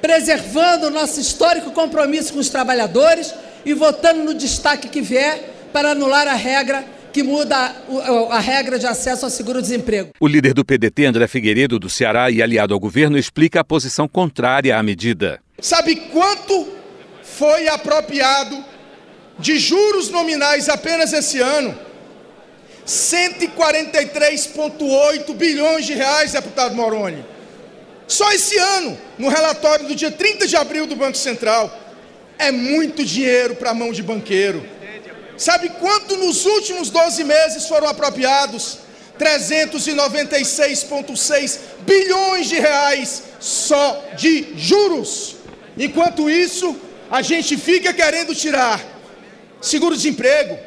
preservando 0.00 0.88
o 0.88 0.90
nosso 0.90 1.20
histórico 1.20 1.70
compromisso 1.70 2.32
com 2.32 2.40
os 2.40 2.48
trabalhadores 2.48 3.32
e 3.64 3.72
votando 3.72 4.24
no 4.24 4.34
destaque 4.34 4.88
que 4.88 5.00
vier 5.00 5.68
para 5.72 5.92
anular 5.92 6.26
a 6.26 6.34
regra 6.34 6.84
que 7.12 7.22
muda 7.22 7.56
a, 7.56 8.36
a, 8.36 8.40
regra 8.40 8.78
de 8.78 8.86
acesso 8.86 9.26
ao 9.26 9.30
seguro-desemprego. 9.30 10.12
O 10.18 10.26
líder 10.26 10.54
do 10.54 10.64
PDT, 10.64 11.04
André 11.04 11.26
Figueiredo, 11.28 11.78
do 11.78 11.90
Ceará 11.90 12.30
e 12.30 12.42
aliado 12.42 12.72
ao 12.72 12.80
governo, 12.80 13.18
explica 13.18 13.60
a 13.60 13.64
posição 13.64 14.08
contrária 14.08 14.76
à 14.76 14.82
medida. 14.82 15.38
Sabe 15.60 15.96
quanto 15.96 16.68
foi 17.22 17.68
apropriado 17.68 18.64
de 19.38 19.58
juros 19.58 20.08
nominais 20.10 20.68
apenas 20.68 21.12
esse 21.12 21.38
ano? 21.38 21.91
143,8 22.86 25.34
bilhões 25.34 25.86
de 25.86 25.94
reais, 25.94 26.32
deputado 26.32 26.74
Moroni. 26.74 27.24
Só 28.08 28.32
esse 28.32 28.58
ano, 28.58 28.98
no 29.18 29.28
relatório 29.28 29.86
do 29.86 29.94
dia 29.94 30.10
30 30.10 30.46
de 30.46 30.56
abril 30.56 30.86
do 30.86 30.96
Banco 30.96 31.16
Central. 31.16 31.78
É 32.38 32.50
muito 32.50 33.04
dinheiro 33.04 33.56
para 33.56 33.70
a 33.70 33.74
mão 33.74 33.92
de 33.92 34.02
banqueiro. 34.02 34.66
Sabe 35.38 35.70
quanto 35.70 36.16
nos 36.16 36.44
últimos 36.44 36.90
12 36.90 37.24
meses 37.24 37.66
foram 37.66 37.88
apropriados? 37.88 38.80
396,6 39.18 41.58
bilhões 41.80 42.48
de 42.48 42.58
reais 42.58 43.22
só 43.38 44.04
de 44.16 44.54
juros. 44.56 45.36
Enquanto 45.78 46.28
isso, 46.28 46.76
a 47.10 47.22
gente 47.22 47.56
fica 47.56 47.92
querendo 47.92 48.34
tirar 48.34 48.80
seguro-desemprego, 49.60 50.58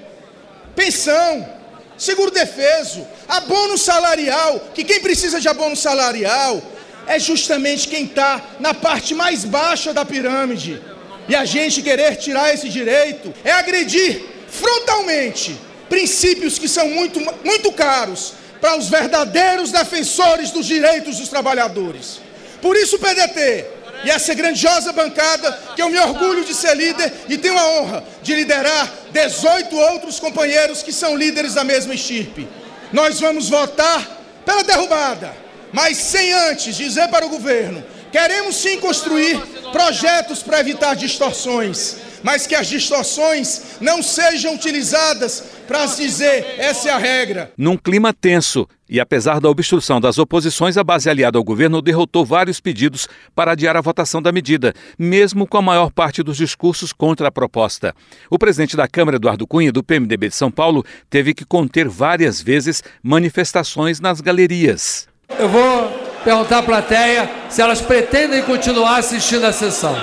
pensão, 0.76 1.55
seguro-defeso, 1.98 3.06
abono 3.28 3.78
salarial, 3.78 4.72
que 4.74 4.84
quem 4.84 5.00
precisa 5.00 5.40
de 5.40 5.48
abono 5.48 5.76
salarial 5.76 6.62
é 7.08 7.20
justamente 7.20 7.88
quem 7.88 8.06
está 8.06 8.42
na 8.60 8.74
parte 8.74 9.14
mais 9.14 9.46
baixa 9.46 9.94
da 9.94 10.04
pirâmide. 10.04 10.82
E 11.28 11.36
a 11.36 11.46
gente 11.46 11.82
querer 11.82 12.16
tirar 12.18 12.54
esse 12.54 12.70
direito 12.70 13.34
é 13.44 13.52
agredir 13.52 14.24
frontalmente 14.48 15.60
princípios 15.90 16.58
que 16.58 16.68
são 16.68 16.88
muito, 16.90 17.20
muito 17.44 17.72
caros 17.72 18.34
para 18.60 18.78
os 18.78 18.90
verdadeiros 18.90 19.72
defensores 19.72 20.52
dos 20.52 20.66
direitos 20.66 21.18
dos 21.18 21.30
trabalhadores. 21.30 22.20
Por 22.62 22.76
isso, 22.76 22.98
PDT 22.98 23.75
e 24.06 24.12
essa 24.12 24.36
grandiosa 24.36 24.94
bancada, 24.94 25.52
que 25.76 25.82
eu 25.82 25.90
me 25.90 25.98
orgulho 25.98 26.46
de 26.46 26.54
ser 26.54 26.76
líder 26.76 27.12
e 27.28 27.40
tenho 27.40 27.58
a 27.58 27.68
honra 27.72 28.04
de 28.22 28.36
liderar 28.36 28.88
18 29.12 29.76
outros 29.76 30.20
companheiros 30.20 30.84
que 30.84 30.94
são 30.94 31.18
líderes 31.18 31.56
da 31.56 31.64
mesma 31.64 31.96
estirpe. 31.96 32.48
Nós 32.94 33.20
vamos 33.20 33.50
votar 33.50 34.08
pela 34.46 34.64
derrubada, 34.64 35.34
mas 35.74 35.98
sem 35.98 36.32
antes 36.32 36.76
dizer 36.76 37.08
para 37.08 37.26
o 37.26 37.30
governo: 37.30 37.84
queremos 38.16 38.56
sim 38.56 38.80
construir 38.80 39.38
projetos 39.74 40.42
para 40.42 40.62
evitar 40.62 40.96
distorções 40.96 41.98
mas 42.24 42.48
que 42.48 42.56
as 42.56 42.66
distorções 42.66 43.78
não 43.80 44.02
sejam 44.02 44.56
utilizadas 44.56 45.44
para 45.68 45.86
dizer 45.86 46.56
essa 46.58 46.90
é 46.90 46.92
a 46.92 46.98
regra. 46.98 47.52
Num 47.56 47.78
clima 47.78 48.12
tenso, 48.12 48.68
e 48.90 49.00
apesar 49.00 49.40
da 49.40 49.48
obstrução 49.48 50.02
das 50.02 50.18
oposições, 50.18 50.76
a 50.76 50.84
base 50.84 51.08
aliada 51.08 51.38
ao 51.38 51.44
governo 51.44 51.84
derrotou 51.84 52.26
vários 52.26 52.60
pedidos 52.60 53.08
para 53.36 53.52
adiar 53.52 53.78
a 53.78 53.82
votação 53.82 54.24
da 54.24 54.32
medida, 54.32 54.74
mesmo 54.98 55.46
com 55.46 55.58
a 55.58 55.62
maior 55.62 55.92
parte 55.92 56.24
dos 56.24 56.38
discursos 56.38 56.92
contra 56.92 57.28
a 57.28 57.32
proposta. 57.32 57.94
O 58.28 58.40
presidente 58.40 58.76
da 58.76 58.88
Câmara, 58.88 59.18
Eduardo 59.18 59.46
Cunha, 59.46 59.72
do 59.72 59.84
PMDB 59.84 60.30
de 60.30 60.36
São 60.36 60.50
Paulo, 60.50 60.84
teve 61.12 61.32
que 61.32 61.46
conter 61.46 61.88
várias 61.88 62.42
vezes 62.42 62.82
manifestações 63.04 64.00
nas 64.00 64.20
galerias. 64.20 65.08
Eu 65.38 65.48
vou 65.48 66.05
perguntar 66.26 66.58
à 66.58 66.64
plateia 66.64 67.30
se 67.50 67.62
elas 67.62 67.80
pretendem 67.80 68.42
continuar 68.42 68.98
assistindo 68.98 69.46
a 69.46 69.54
sessão. 69.54 69.96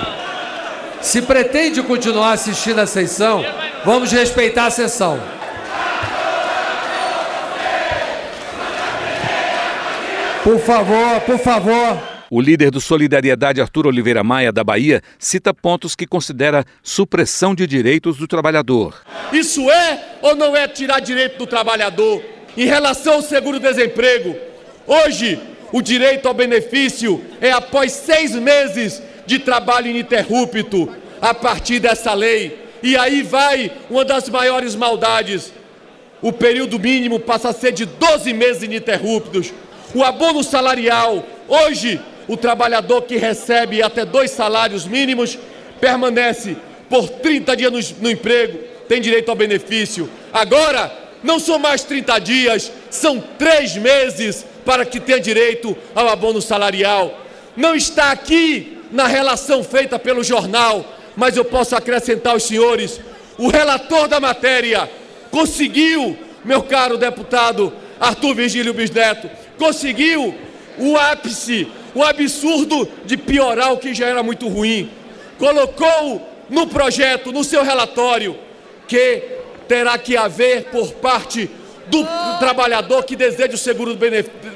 Se 1.01 1.21
pretende 1.21 1.83
continuar 1.83 2.31
assistindo 2.31 2.79
a 2.79 2.87
sessão, 2.87 3.45
vamos 3.83 4.09
respeitar 4.09 4.67
a 4.67 4.71
sessão. 4.71 5.21
Por 10.45 10.59
favor, 10.59 11.21
por 11.21 11.37
favor. 11.39 12.13
O 12.29 12.41
líder 12.41 12.71
do 12.71 12.81
Solidariedade, 12.81 13.61
Arthur 13.61 13.85
Oliveira 13.87 14.23
Maia, 14.23 14.51
da 14.51 14.63
Bahia, 14.63 15.01
cita 15.19 15.53
pontos 15.53 15.95
que 15.95 16.07
considera 16.07 16.65
supressão 16.81 17.53
de 17.53 17.67
direitos 17.67 18.17
do 18.17 18.27
trabalhador. 18.27 19.03
Isso 19.31 19.69
é 19.69 20.17
ou 20.21 20.35
não 20.35 20.55
é 20.55 20.67
tirar 20.67 20.99
direito 20.99 21.37
do 21.37 21.45
trabalhador? 21.45 22.23
Em 22.57 22.65
relação 22.65 23.15
ao 23.15 23.21
seguro-desemprego, 23.21 24.35
hoje 24.87 25.39
o 25.73 25.81
direito 25.81 26.27
ao 26.27 26.35
benefício 26.35 27.19
é 27.41 27.51
após 27.51 27.91
seis 27.93 28.35
meses 28.35 29.01
de 29.25 29.39
trabalho 29.39 29.87
ininterrupto 29.87 30.87
a 31.19 31.33
partir 31.33 31.79
dessa 31.79 32.13
lei. 32.13 32.59
E 32.83 32.95
aí 32.95 33.23
vai 33.23 33.71
uma 33.89 34.05
das 34.05 34.29
maiores 34.29 34.75
maldades. 34.75 35.51
O 36.21 36.31
período 36.31 36.77
mínimo 36.77 37.19
passa 37.19 37.49
a 37.49 37.53
ser 37.53 37.71
de 37.71 37.85
12 37.85 38.33
meses 38.33 38.61
ininterruptos. 38.61 39.51
O 39.95 40.03
abono 40.03 40.43
salarial, 40.43 41.25
hoje, 41.47 41.99
o 42.27 42.37
trabalhador 42.37 43.01
que 43.01 43.17
recebe 43.17 43.81
até 43.81 44.05
dois 44.05 44.29
salários 44.29 44.85
mínimos 44.85 45.39
permanece 45.81 46.55
por 46.87 47.09
30 47.09 47.57
dias 47.57 47.71
no, 47.71 48.03
no 48.03 48.11
emprego, 48.11 48.59
tem 48.87 49.01
direito 49.01 49.29
ao 49.29 49.35
benefício. 49.35 50.07
Agora, 50.31 50.95
não 51.23 51.39
são 51.39 51.57
mais 51.57 51.83
30 51.83 52.19
dias, 52.19 52.71
são 52.91 53.19
três 53.39 53.75
meses 53.75 54.45
para 54.65 54.85
que 54.85 54.99
tenha 54.99 55.19
direito 55.19 55.75
ao 55.93 56.07
abono 56.07 56.41
salarial. 56.41 57.19
Não 57.55 57.75
está 57.75 58.11
aqui 58.11 58.79
na 58.91 59.07
relação 59.07 59.63
feita 59.63 59.97
pelo 59.99 60.23
jornal, 60.23 60.85
mas 61.15 61.37
eu 61.37 61.45
posso 61.45 61.75
acrescentar 61.75 62.33
aos 62.33 62.43
senhores: 62.43 62.99
o 63.37 63.49
relator 63.49 64.07
da 64.07 64.19
matéria 64.19 64.89
conseguiu, 65.31 66.17
meu 66.43 66.63
caro 66.63 66.97
deputado 66.97 67.73
Arthur 67.99 68.35
Virgílio 68.35 68.73
Bisneto, 68.73 69.29
conseguiu 69.57 70.35
o 70.77 70.97
ápice, 70.97 71.67
o 71.93 72.03
absurdo 72.03 72.87
de 73.05 73.17
piorar 73.17 73.73
o 73.73 73.77
que 73.77 73.93
já 73.93 74.07
era 74.07 74.23
muito 74.23 74.47
ruim. 74.47 74.89
Colocou 75.37 76.29
no 76.49 76.67
projeto, 76.67 77.31
no 77.31 77.43
seu 77.43 77.63
relatório, 77.63 78.37
que 78.87 79.23
terá 79.67 79.97
que 79.97 80.17
haver 80.17 80.65
por 80.65 80.91
parte 80.93 81.49
do 81.87 82.03
trabalhador 82.39 83.03
que 83.03 83.15
deseja 83.15 83.53
o 83.53 83.57
seguro 83.57 83.95
do 83.95 84.05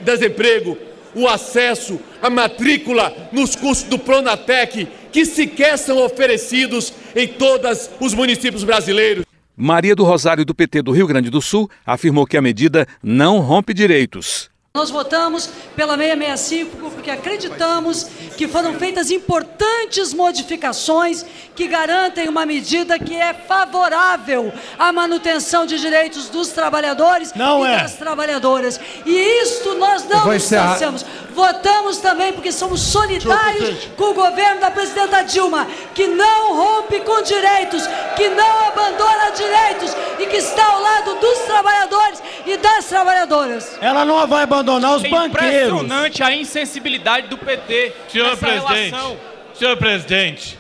desemprego 0.03 0.77
o 1.15 1.27
acesso, 1.27 1.99
a 2.21 2.29
matrícula 2.29 3.29
nos 3.31 3.55
cursos 3.55 3.83
do 3.85 3.97
Pronatec, 3.97 4.87
que 5.11 5.25
sequer 5.25 5.77
são 5.77 6.03
oferecidos 6.05 6.93
em 7.15 7.27
todos 7.27 7.89
os 7.99 8.13
municípios 8.13 8.63
brasileiros. 8.63 9.25
Maria 9.55 9.95
do 9.95 10.03
Rosário, 10.03 10.45
do 10.45 10.53
PT 10.53 10.83
do 10.83 10.91
Rio 10.91 11.07
Grande 11.07 11.31
do 11.31 11.41
Sul, 11.41 11.67
afirmou 11.83 12.27
que 12.27 12.37
a 12.37 12.41
medida 12.41 12.87
não 13.01 13.39
rompe 13.39 13.73
direitos. 13.73 14.51
Nós 14.77 14.91
votamos 14.91 15.49
pela 15.75 15.97
665 15.97 16.91
porque 16.91 17.09
acreditamos 17.09 18.03
que 18.37 18.47
foram 18.47 18.75
feitas 18.75 19.09
importantes 19.09 20.13
modificações 20.13 21.25
que 21.55 21.67
garantem 21.67 22.29
uma 22.29 22.45
medida 22.45 22.99
que 22.99 23.15
é 23.15 23.33
favorável 23.33 24.53
à 24.77 24.93
manutenção 24.93 25.65
de 25.65 25.79
direitos 25.79 26.29
dos 26.29 26.49
trabalhadores 26.49 27.33
não 27.33 27.65
e 27.65 27.69
é. 27.69 27.77
das 27.77 27.95
trabalhadoras. 27.95 28.79
E 29.03 29.41
isto 29.41 29.73
nós 29.73 30.07
não 30.07 30.29
distanciamos. 30.29 31.03
Votamos 31.37 31.99
também 31.99 32.33
porque 32.33 32.51
somos 32.51 32.81
solidários 32.81 33.89
com 33.95 34.05
o 34.05 34.13
governo 34.15 34.59
da 34.59 34.71
presidenta 34.71 35.21
Dilma, 35.21 35.67
que 35.93 36.07
não 36.07 36.55
rompe 36.55 36.99
com 37.01 37.21
direitos, 37.21 37.83
que 38.15 38.27
não 38.29 38.67
abandona 38.67 39.29
direitos 39.35 39.95
e 40.17 40.25
que 40.25 40.37
está 40.37 40.65
ao 40.65 40.81
lado 40.81 41.13
dos 41.19 41.37
trabalhadores 41.45 42.23
e 42.43 42.57
das 42.57 42.85
trabalhadoras. 42.85 43.77
Ela 43.79 44.03
não 44.03 44.25
vai 44.25 44.41
abandonar 44.41 44.95
os 44.95 45.03
é 45.03 45.09
banqueiros. 45.09 45.67
impressionante 45.67 46.23
a 46.23 46.33
insensibilidade 46.33 47.27
do 47.27 47.37
PT. 47.37 47.93
Senhor 48.09 48.29
nessa 48.29 48.37
presidente, 48.37 48.89
relação. 48.95 49.17
senhor 49.53 49.77
presidente, 49.77 50.57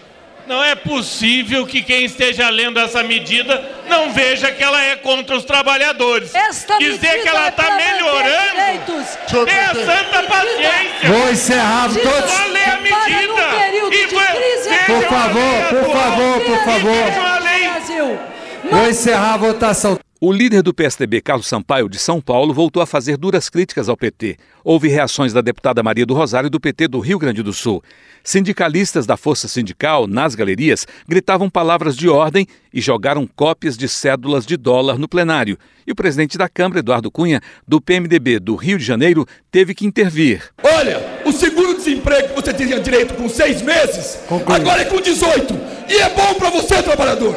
não 0.47 0.63
é 0.63 0.75
possível 0.75 1.65
que 1.67 1.81
quem 1.81 2.05
esteja 2.05 2.49
lendo 2.49 2.79
essa 2.79 3.03
medida 3.03 3.63
não 3.89 4.11
veja 4.13 4.51
que 4.51 4.63
ela 4.63 4.81
é 4.81 4.95
contra 4.95 5.35
os 5.35 5.43
trabalhadores. 5.43 6.33
Esta 6.33 6.77
Dizer 6.77 7.21
que 7.21 7.27
ela 7.27 7.45
é 7.45 7.49
está 7.49 7.63
manter 7.69 7.93
melhorando. 7.93 8.55
direitos. 8.55 9.17
Tenha 9.45 9.75
santa 9.75 10.23
paciência. 10.23 11.09
Vou 11.09 11.29
encerrar 11.31 11.89
todos. 11.89 12.31
Só 12.31 12.45
lê 12.47 12.63
a 12.63 12.77
Para 12.77 12.77
num 12.77 12.81
medida. 12.81 13.59
período 13.59 13.93
E 13.93 13.97
de 13.97 14.07
crise 14.07 14.69
Por 14.85 15.05
a 15.05 15.09
favor, 15.09 15.63
por 15.69 15.91
favor, 15.93 16.41
por 16.41 16.63
favor. 16.63 17.03
A. 17.21 18.75
Vou 18.75 18.89
encerrar 18.89 19.33
a 19.33 19.37
votação. 19.37 19.99
O 20.19 20.31
líder 20.31 20.63
do 20.63 20.73
PSDB, 20.73 21.21
Carlos 21.21 21.45
Sampaio, 21.45 21.87
de 21.87 21.99
São 21.99 22.19
Paulo, 22.19 22.51
voltou 22.51 22.81
a 22.81 22.87
fazer 22.87 23.17
duras 23.17 23.49
críticas 23.49 23.87
ao 23.87 23.95
PT. 23.95 24.35
Houve 24.63 24.87
reações 24.87 25.31
da 25.31 25.41
deputada 25.41 25.83
Maria 25.83 26.07
do 26.07 26.15
Rosário 26.15 26.49
do 26.49 26.59
PT 26.59 26.87
do 26.87 26.99
Rio 26.99 27.19
Grande 27.19 27.43
do 27.43 27.53
Sul. 27.53 27.83
Sindicalistas 28.23 29.05
da 29.05 29.15
Força 29.15 29.47
Sindical, 29.47 30.07
nas 30.07 30.33
galerias, 30.33 30.87
gritavam 31.07 31.51
palavras 31.51 31.95
de 31.95 32.09
ordem 32.09 32.47
e 32.73 32.81
jogaram 32.81 33.27
cópias 33.27 33.77
de 33.77 33.87
cédulas 33.87 34.43
de 34.43 34.57
dólar 34.57 34.97
no 34.97 35.07
plenário. 35.07 35.55
E 35.85 35.91
o 35.91 35.95
presidente 35.95 36.35
da 36.35 36.49
Câmara, 36.49 36.79
Eduardo 36.79 37.11
Cunha, 37.11 37.39
do 37.67 37.79
PMDB 37.79 38.39
do 38.39 38.55
Rio 38.55 38.79
de 38.79 38.83
Janeiro, 38.83 39.23
teve 39.51 39.75
que 39.75 39.85
intervir. 39.85 40.41
Olha, 40.63 41.21
o 41.25 41.31
seguro-desemprego 41.31 42.29
que 42.29 42.41
você 42.41 42.53
tinha 42.55 42.79
direito 42.79 43.13
com 43.13 43.29
seis 43.29 43.61
meses, 43.61 44.17
agora 44.27 44.81
é 44.81 44.85
com 44.85 44.99
18. 44.99 45.53
E 45.87 45.97
é 45.97 46.09
bom 46.09 46.33
para 46.33 46.49
você, 46.49 46.81
trabalhador. 46.81 47.35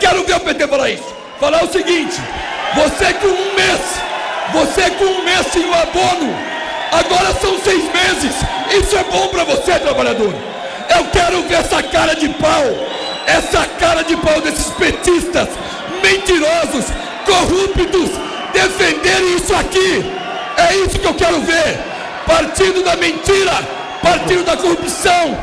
Quero 0.00 0.26
ver 0.26 0.34
o 0.34 0.40
PT 0.40 0.66
falar 0.66 0.90
isso. 0.90 1.27
Falar 1.40 1.64
o 1.64 1.72
seguinte: 1.72 2.20
você 2.74 3.14
com 3.14 3.28
um 3.28 3.54
mês, 3.54 3.80
você 4.52 4.90
com 4.90 5.04
um 5.04 5.24
mês 5.24 5.46
sem 5.52 5.64
o 5.64 5.72
abono, 5.72 6.34
agora 6.92 7.32
são 7.40 7.58
seis 7.60 7.84
meses. 7.84 8.34
Isso 8.76 8.96
é 8.96 9.04
bom 9.04 9.28
para 9.28 9.44
você, 9.44 9.78
trabalhador. 9.78 10.34
Eu 10.96 11.04
quero 11.12 11.42
ver 11.42 11.54
essa 11.54 11.82
cara 11.82 12.14
de 12.14 12.28
pau, 12.30 12.64
essa 13.26 13.64
cara 13.78 14.02
de 14.02 14.16
pau 14.16 14.40
desses 14.40 14.70
petistas 14.72 15.48
mentirosos, 16.02 16.86
corruptos, 17.24 18.10
defenderem 18.52 19.36
isso 19.36 19.54
aqui. 19.54 20.04
É 20.56 20.74
isso 20.76 20.98
que 20.98 21.06
eu 21.06 21.14
quero 21.14 21.40
ver. 21.42 21.78
Partido 22.26 22.82
da 22.82 22.96
mentira, 22.96 23.52
partido 24.02 24.44
da 24.44 24.56
corrupção, 24.56 25.38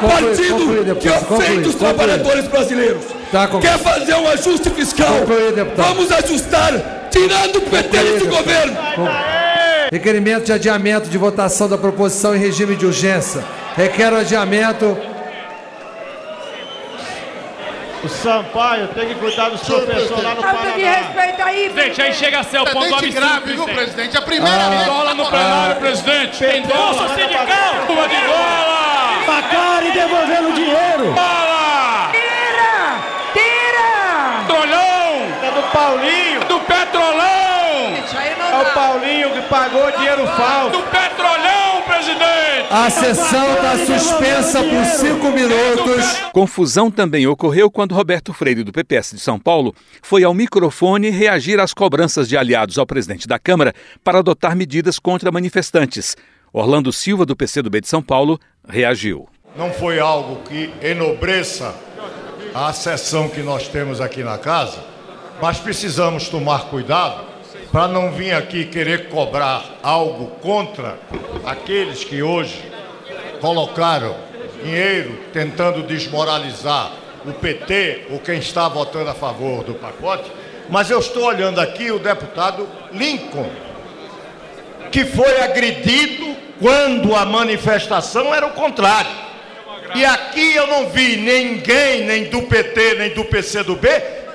partido 0.00 0.58
conclui, 0.58 0.94
que 0.96 1.08
ofende 1.08 1.68
os 1.68 1.74
trabalhadores 1.76 2.46
brasileiros. 2.48 3.17
Tá, 3.30 3.46
conclui. 3.46 3.70
Quer 3.70 3.78
fazer 3.78 4.14
um 4.14 4.28
ajuste 4.28 4.70
fiscal? 4.70 5.06
Conclui, 5.20 5.52
deputado. 5.52 5.86
Vamos 5.88 6.10
ajustar, 6.12 6.72
tirando 7.10 7.56
o 7.56 7.60
PT 7.62 7.88
desse 7.98 8.12
deputado. 8.24 8.36
governo. 8.42 8.78
Requerimento 9.92 10.44
de 10.44 10.52
adiamento 10.52 11.08
de 11.08 11.18
votação 11.18 11.68
da 11.68 11.76
proposição 11.78 12.34
em 12.34 12.38
regime 12.38 12.76
de 12.76 12.86
urgência. 12.86 13.44
Requer 13.76 14.12
o 14.12 14.16
adiamento. 14.18 14.96
O 18.04 18.08
Sampaio 18.08 18.86
tem 18.88 19.08
que 19.08 19.14
cuidar 19.16 19.48
do 19.48 19.58
seu 19.58 19.80
pessoal 19.82 20.22
lá 20.22 20.34
no 20.36 20.42
Falta 20.42 20.56
de 20.70 20.82
Paraná. 20.82 20.96
respeito 20.98 21.42
aí, 21.42 21.70
Presidente, 21.70 22.02
aí 22.02 22.14
chega 22.14 22.38
a 22.40 22.44
ser 22.44 22.58
o 22.60 22.64
ponto 22.64 22.78
Presidente 22.96 23.18
absurdo, 23.18 23.28
grave, 23.28 23.52
viu, 23.54 23.64
presidente? 23.64 24.16
A 24.16 24.22
primeira 24.22 24.66
Ah. 24.66 24.68
vez. 24.70 24.84
Dólar 24.86 25.14
no 25.14 25.26
plenário, 25.26 25.76
presidente. 25.76 26.38
Tem 26.38 26.62
dólar. 26.62 27.08
sindical. 27.14 27.46
Uma 27.88 28.08
de 28.08 28.16
dólar. 28.16 29.22
Pacar 29.26 29.84
e 29.84 29.90
devolvendo 29.90 30.52
dinheiro. 30.54 31.12
Dólar. 31.12 32.12
Tira! 32.12 32.94
Tira! 33.34 34.44
Petrolão. 34.46 35.26
É 35.42 35.50
do 35.50 35.62
Paulinho. 35.72 36.40
Do 36.48 36.60
petrolão. 36.60 37.96
Gente, 37.96 38.16
aí 38.16 38.28
É 38.28 38.36
não 38.52 38.60
o 38.60 38.64
dá. 38.64 38.70
Paulinho 38.70 39.30
que 39.32 39.37
pagou 39.48 39.90
dinheiro 39.92 40.26
falso. 40.26 40.76
Do 40.76 40.82
petrolão, 40.84 41.82
presidente. 41.86 42.68
A 42.70 42.90
sessão 42.90 43.54
está 43.54 43.78
suspensa 43.78 44.62
por 44.62 44.84
cinco 44.84 45.30
minutos. 45.32 46.04
Confusão 46.32 46.90
também 46.90 47.26
ocorreu 47.26 47.70
quando 47.70 47.94
Roberto 47.94 48.32
Freire, 48.32 48.62
do 48.62 48.72
PPS 48.72 49.12
de 49.14 49.20
São 49.20 49.38
Paulo, 49.38 49.74
foi 50.02 50.22
ao 50.24 50.34
microfone 50.34 51.10
reagir 51.10 51.58
às 51.60 51.72
cobranças 51.72 52.28
de 52.28 52.36
aliados 52.36 52.78
ao 52.78 52.86
presidente 52.86 53.26
da 53.26 53.38
Câmara 53.38 53.72
para 54.04 54.18
adotar 54.18 54.54
medidas 54.54 54.98
contra 54.98 55.32
manifestantes. 55.32 56.16
Orlando 56.52 56.92
Silva, 56.92 57.24
do 57.24 57.36
PCdoB 57.36 57.80
de 57.80 57.88
São 57.88 58.02
Paulo, 58.02 58.38
reagiu. 58.68 59.28
não 59.56 59.72
foi 59.72 59.98
algo 59.98 60.42
que 60.42 60.70
enobreça 60.82 61.74
a 62.54 62.72
sessão 62.72 63.28
que 63.28 63.40
nós 63.42 63.68
temos 63.68 64.00
aqui 64.00 64.22
na 64.22 64.38
casa, 64.38 64.82
mas 65.40 65.58
precisamos 65.58 66.28
tomar 66.28 66.66
cuidado 66.66 67.24
para 67.78 67.86
não 67.86 68.10
vir 68.10 68.34
aqui 68.34 68.64
querer 68.64 69.08
cobrar 69.08 69.78
algo 69.84 70.32
contra 70.42 70.98
aqueles 71.46 72.02
que 72.02 72.20
hoje 72.20 72.60
colocaram 73.40 74.16
dinheiro 74.64 75.16
tentando 75.32 75.84
desmoralizar 75.84 76.90
o 77.24 77.32
PT 77.34 78.06
ou 78.10 78.18
quem 78.18 78.40
está 78.40 78.68
votando 78.68 79.10
a 79.10 79.14
favor 79.14 79.62
do 79.62 79.74
pacote. 79.74 80.28
Mas 80.68 80.90
eu 80.90 80.98
estou 80.98 81.22
olhando 81.22 81.60
aqui 81.60 81.92
o 81.92 82.00
deputado 82.00 82.68
Lincoln, 82.90 83.48
que 84.90 85.04
foi 85.04 85.40
agredido 85.40 86.34
quando 86.58 87.14
a 87.14 87.24
manifestação 87.24 88.34
era 88.34 88.44
o 88.44 88.54
contrário. 88.54 89.12
E 89.94 90.04
aqui 90.04 90.52
eu 90.52 90.66
não 90.66 90.88
vi 90.88 91.16
ninguém, 91.16 92.04
nem 92.04 92.24
do 92.24 92.42
PT, 92.42 92.94
nem 92.94 93.14
do 93.14 93.24
PCdoB, 93.24 93.86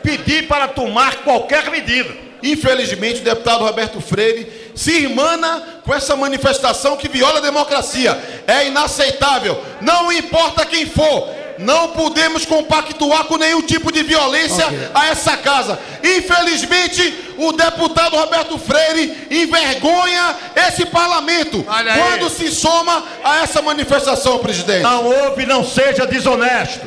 pedir 0.02 0.48
para 0.48 0.70
tomar 0.70 1.18
qualquer 1.26 1.70
medida. 1.70 2.23
Infelizmente, 2.44 3.22
o 3.22 3.24
deputado 3.24 3.64
Roberto 3.64 4.02
Freire 4.02 4.72
se 4.76 4.92
irmana 4.92 5.64
com 5.86 5.94
essa 5.94 6.16
manifestação 6.16 6.98
que 6.98 7.08
viola 7.08 7.40
a 7.40 7.42
democracia. 7.42 8.22
É 8.46 8.68
inaceitável. 8.68 9.64
Não 9.80 10.12
importa 10.12 10.66
quem 10.66 10.86
for. 10.86 11.30
Não 11.58 11.90
podemos 11.90 12.46
compactuar 12.46 13.26
com 13.26 13.38
nenhum 13.38 13.62
tipo 13.62 13.92
de 13.92 14.04
violência 14.04 14.66
a 14.94 15.08
essa 15.08 15.38
casa. 15.38 15.80
Infelizmente, 16.04 17.34
o 17.38 17.52
deputado 17.52 18.18
Roberto 18.18 18.58
Freire 18.58 19.28
envergonha 19.30 20.36
esse 20.56 20.86
parlamento 20.86 21.64
Olha 21.68 21.94
aí. 21.94 22.00
quando 22.02 22.30
se 22.30 22.52
soma 22.52 23.04
a 23.24 23.44
essa 23.44 23.62
manifestação, 23.62 24.40
presidente. 24.40 24.82
Não 24.82 25.06
houve, 25.06 25.46
não 25.46 25.64
seja 25.64 26.06
desonesto. 26.06 26.86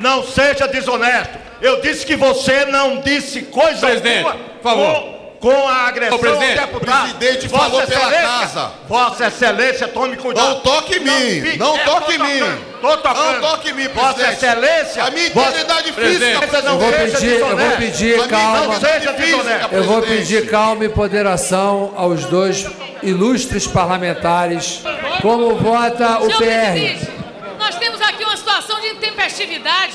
Não 0.00 0.26
seja 0.26 0.66
desonesto. 0.66 1.45
Eu 1.60 1.80
disse 1.80 2.04
que 2.04 2.16
você 2.16 2.64
não 2.66 2.98
disse 3.00 3.42
coisa 3.42 3.86
Presidente, 3.86 4.26
alguma 4.26 4.34
por 4.44 4.62
favor. 4.62 5.00
com, 5.40 5.50
com 5.50 5.68
a 5.68 5.86
agressão 5.88 6.16
Ô, 6.16 6.20
presidente, 6.20 6.58
ao 6.58 6.66
deputado. 6.66 7.10
o 7.10 7.14
presidente 7.14 7.48
falou 7.48 7.82
pela 7.82 8.00
Excelência, 8.02 8.28
casa. 8.28 8.72
Vossa 8.88 9.26
Excelência, 9.26 9.88
tome 9.88 10.16
cuidado. 10.16 10.48
Não 10.48 10.60
toque 10.60 10.96
em 10.96 11.00
mim, 11.00 11.40
fique- 11.42 11.58
não 11.58 11.76
é, 11.76 11.84
toque 11.84 12.14
em 12.14 12.18
mim. 12.18 12.40
Tô 12.80 12.96
tocando. 12.98 13.32
Não 13.40 13.50
toque 13.50 13.70
em 13.70 13.72
mim, 13.72 13.88
Vossa 13.88 14.14
presidente. 14.14 14.44
Excelência. 14.44 15.04
A 15.04 15.10
minha 15.10 15.30
vossa- 15.30 15.48
integridade 15.48 15.92
Presidente, 15.92 16.38
física, 16.40 16.62
não 16.62 16.72
Eu 16.72 16.78
vou 16.78 16.92
pedir, 16.92 17.30
eu 17.40 17.56
vou 17.56 17.70
pedir 17.76 18.28
calma. 18.28 18.58
integridade 18.76 18.92
Seja 19.00 19.14
física. 19.14 19.68
Eu 19.72 19.84
vou 19.84 20.02
presidente. 20.02 20.28
pedir 20.36 20.50
calma 20.50 20.84
e 20.84 20.88
ponderação 20.90 21.94
aos 21.96 22.24
dois 22.26 22.66
ilustres 23.02 23.66
parlamentares. 23.66 24.82
Como 25.22 25.56
vota 25.56 26.18
o 26.18 26.26
Senhor 26.26 26.38
PR? 26.38 26.72
presidente, 26.72 27.10
nós 27.58 27.74
temos 27.76 28.00
aqui 28.02 28.24
uma 28.24 28.36
situação 28.36 28.78
de 28.80 28.88
intempestividade. 28.88 29.94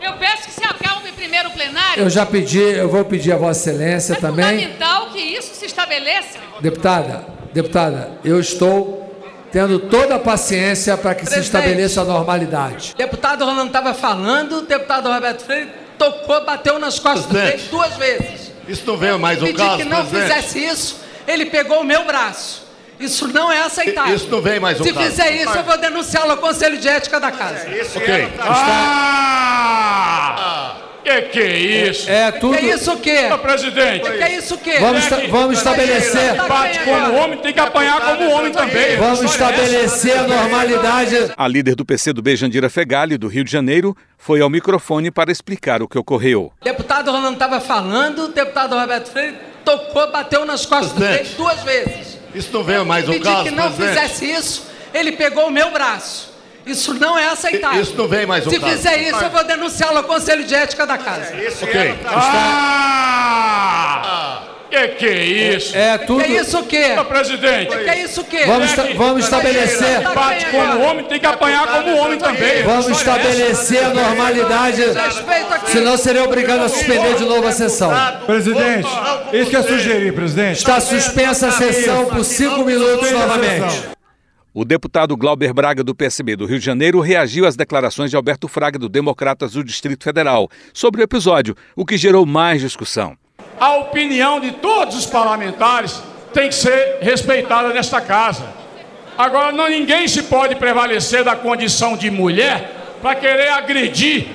Eu 0.00 0.14
peço 0.14 0.44
que 0.44 0.50
se 0.50 0.64
acalme 0.64 1.01
primeiro 1.32 1.50
plenário. 1.50 2.02
Eu 2.04 2.10
já 2.10 2.26
pedi, 2.26 2.60
eu 2.60 2.88
vou 2.90 3.04
pedir 3.06 3.32
a 3.32 3.36
Vossa 3.38 3.70
Excelência 3.70 4.12
é 4.12 4.16
também. 4.16 4.44
fundamental 4.60 5.06
que 5.10 5.18
isso 5.18 5.54
se 5.54 5.64
estabeleça. 5.64 6.38
Deputada, 6.60 7.24
deputada, 7.54 8.10
eu 8.22 8.38
estou 8.38 9.00
tendo 9.50 9.78
toda 9.78 10.16
a 10.16 10.18
paciência 10.18 10.96
para 10.96 11.14
que 11.14 11.24
se 11.24 11.32
Presidente. 11.32 11.46
estabeleça 11.46 12.00
a 12.02 12.04
normalidade. 12.04 12.92
O 12.94 12.98
deputado 12.98 13.44
Rolando 13.44 13.68
estava 13.68 13.94
falando, 13.94 14.58
o 14.58 14.62
deputado 14.62 15.10
Roberto 15.10 15.42
Freire 15.44 15.70
tocou, 15.98 16.44
bateu 16.44 16.78
nas 16.78 16.98
costas 16.98 17.24
Presidente. 17.26 17.56
peito 17.60 17.70
duas 17.70 17.94
vezes. 17.96 18.52
Isso 18.68 18.82
não 18.86 18.96
vem 18.98 19.18
mais 19.18 19.42
um 19.42 19.46
Pedi 19.46 19.58
caso, 19.58 19.76
que 19.78 19.84
não 19.84 20.04
presidente? 20.06 20.42
fizesse 20.42 20.58
isso, 20.64 20.96
ele 21.26 21.46
pegou 21.46 21.80
o 21.80 21.84
meu 21.84 22.04
braço. 22.04 22.62
Isso 23.00 23.26
não 23.26 23.50
é 23.50 23.62
aceitável. 23.62 24.14
Isso 24.14 24.28
não 24.30 24.40
vem 24.40 24.60
mais 24.60 24.80
um 24.80 24.84
Se 24.84 24.92
caso. 24.92 25.06
fizer 25.06 25.32
isso, 25.32 25.56
eu 25.56 25.64
vou 25.64 25.76
denunciá-lo 25.78 26.30
ao 26.32 26.36
Conselho 26.36 26.78
de 26.78 26.86
Ética 26.88 27.18
da 27.18 27.32
Casa. 27.32 27.66
Ok. 27.96 28.28
Ah! 28.38 29.81
Que 31.04 31.22
que 31.22 31.40
é 31.40 31.58
isso? 31.58 32.08
É 32.10 32.30
tudo. 32.32 32.56
Que 32.56 32.66
isso 32.66 32.92
o 32.92 33.00
quê? 33.00 33.28
Ô, 33.32 33.38
presidente. 33.38 34.08
Que 34.08 34.22
é 34.22 34.36
isso 34.36 34.54
o 34.54 34.58
quê? 34.58 34.78
Vamos, 34.78 35.02
esta- 35.02 35.26
vamos 35.28 35.58
estabelecer. 35.58 36.34
Bate 36.48 36.78
como 36.80 37.14
homem, 37.16 37.38
tem 37.38 37.52
que 37.52 37.58
apanhar 37.60 38.00
como 38.00 38.30
homem 38.30 38.52
também. 38.52 38.96
Vamos 38.96 39.18
Que 39.20 39.26
é 39.26 39.28
estabelecer 39.30 40.18
a 40.18 40.22
normalidade. 40.28 41.32
A 41.36 41.48
líder 41.48 41.74
do 41.74 41.84
PCdoB, 41.84 42.36
Jandira 42.36 42.70
Fegali, 42.70 43.18
do 43.18 43.26
Rio 43.26 43.42
de 43.44 43.50
Janeiro, 43.50 43.96
foi 44.16 44.40
ao 44.40 44.48
microfone 44.48 45.10
para 45.10 45.32
explicar 45.32 45.82
o 45.82 45.88
que 45.88 45.98
ocorreu. 45.98 46.52
O 46.60 46.64
deputado 46.64 47.10
Rolando 47.10 47.32
estava 47.34 47.60
falando, 47.60 48.26
o 48.26 48.28
deputado 48.28 48.78
Roberto 48.78 49.10
Freire 49.10 49.36
tocou, 49.64 50.10
bateu 50.12 50.44
nas 50.44 50.64
costas 50.64 50.92
do 50.92 50.94
Presidente. 51.00 51.24
peito 51.24 51.36
duas 51.36 51.62
vezes. 51.64 52.18
Isso 52.34 52.48
não 52.52 52.62
veio 52.62 52.86
mais 52.86 53.08
ao 53.08 53.18
caso, 53.20 53.44
que 53.44 53.50
não 53.50 53.64
presidente? 53.72 53.88
fizesse 54.00 54.24
isso, 54.30 54.66
ele 54.94 55.12
pegou 55.12 55.48
o 55.48 55.50
meu 55.50 55.70
braço. 55.70 56.31
Isso 56.64 56.94
não 56.94 57.18
é 57.18 57.28
aceitável. 57.28 57.80
Isso 57.82 57.94
não 57.96 58.06
vem 58.08 58.24
mais 58.26 58.46
ao 58.46 58.52
Se 58.52 58.58
caso. 58.60 58.72
fizer 58.72 58.96
isso, 59.02 59.22
eu 59.22 59.30
vou 59.30 59.44
denunciá-lo 59.44 59.98
ao 59.98 60.04
Conselho 60.04 60.44
de 60.44 60.54
Ética 60.54 60.86
da 60.86 60.96
Casa. 60.98 61.32
Ok. 61.62 61.94
Ah! 63.44 64.42
Que 64.70 64.88
que 64.88 65.06
é 65.06 65.24
isso? 65.54 65.76
É 65.76 65.98
tudo. 65.98 66.24
Que 66.24 66.32
é 66.32 66.40
isso 66.40 66.58
o 66.58 66.64
quê? 66.64 66.96
Ô, 66.98 67.04
presidente. 67.04 67.76
Que 67.76 67.90
é 67.90 67.98
isso 68.04 68.22
o 68.22 68.24
quê? 68.24 68.44
Vamos, 68.46 68.70
esta- 68.70 68.94
vamos 68.94 69.24
estabelecer. 69.24 70.00
Bate 70.14 70.46
como 70.46 70.80
homem, 70.84 71.04
tem 71.04 71.20
que 71.20 71.26
apanhar 71.26 71.66
como 71.66 71.94
homem 71.98 72.18
também. 72.18 72.62
Vamos 72.62 72.88
estabelecer 72.88 73.84
a 73.84 73.88
normalidade. 73.90 74.80
Respeito 74.82 75.52
aqui. 75.52 75.72
Senão 75.72 75.98
serei 75.98 76.22
obrigado 76.22 76.62
a 76.64 76.68
suspender 76.70 77.16
de 77.16 77.24
novo 77.24 77.46
a 77.46 77.52
sessão. 77.52 77.90
Presidente, 78.24 78.88
isso 79.34 79.50
que 79.50 79.56
é 79.56 79.62
sugerir, 79.62 80.14
presidente. 80.14 80.56
Está 80.58 80.80
suspensa 80.80 81.48
a 81.48 81.52
sessão 81.52 82.06
por 82.06 82.24
cinco 82.24 82.64
minutos 82.64 83.10
novamente. 83.10 83.88
O 84.54 84.66
deputado 84.66 85.16
Glauber 85.16 85.50
Braga, 85.54 85.82
do 85.82 85.94
PSB 85.94 86.36
do 86.36 86.44
Rio 86.44 86.58
de 86.58 86.66
Janeiro, 86.66 87.00
reagiu 87.00 87.46
às 87.46 87.56
declarações 87.56 88.10
de 88.10 88.16
Alberto 88.16 88.46
Fraga, 88.46 88.78
do 88.78 88.86
Democratas 88.86 89.52
do 89.52 89.64
Distrito 89.64 90.04
Federal, 90.04 90.50
sobre 90.74 91.00
o 91.00 91.04
episódio, 91.04 91.56
o 91.74 91.86
que 91.86 91.96
gerou 91.96 92.26
mais 92.26 92.60
discussão. 92.60 93.16
A 93.58 93.76
opinião 93.76 94.40
de 94.40 94.50
todos 94.52 94.94
os 94.94 95.06
parlamentares 95.06 96.02
tem 96.34 96.50
que 96.50 96.54
ser 96.54 96.98
respeitada 97.00 97.72
nesta 97.72 97.98
casa. 98.02 98.46
Agora, 99.16 99.52
não, 99.52 99.70
ninguém 99.70 100.06
se 100.06 100.24
pode 100.24 100.54
prevalecer 100.56 101.24
da 101.24 101.34
condição 101.34 101.96
de 101.96 102.10
mulher 102.10 102.98
para 103.00 103.14
querer 103.14 103.48
agredir 103.48 104.26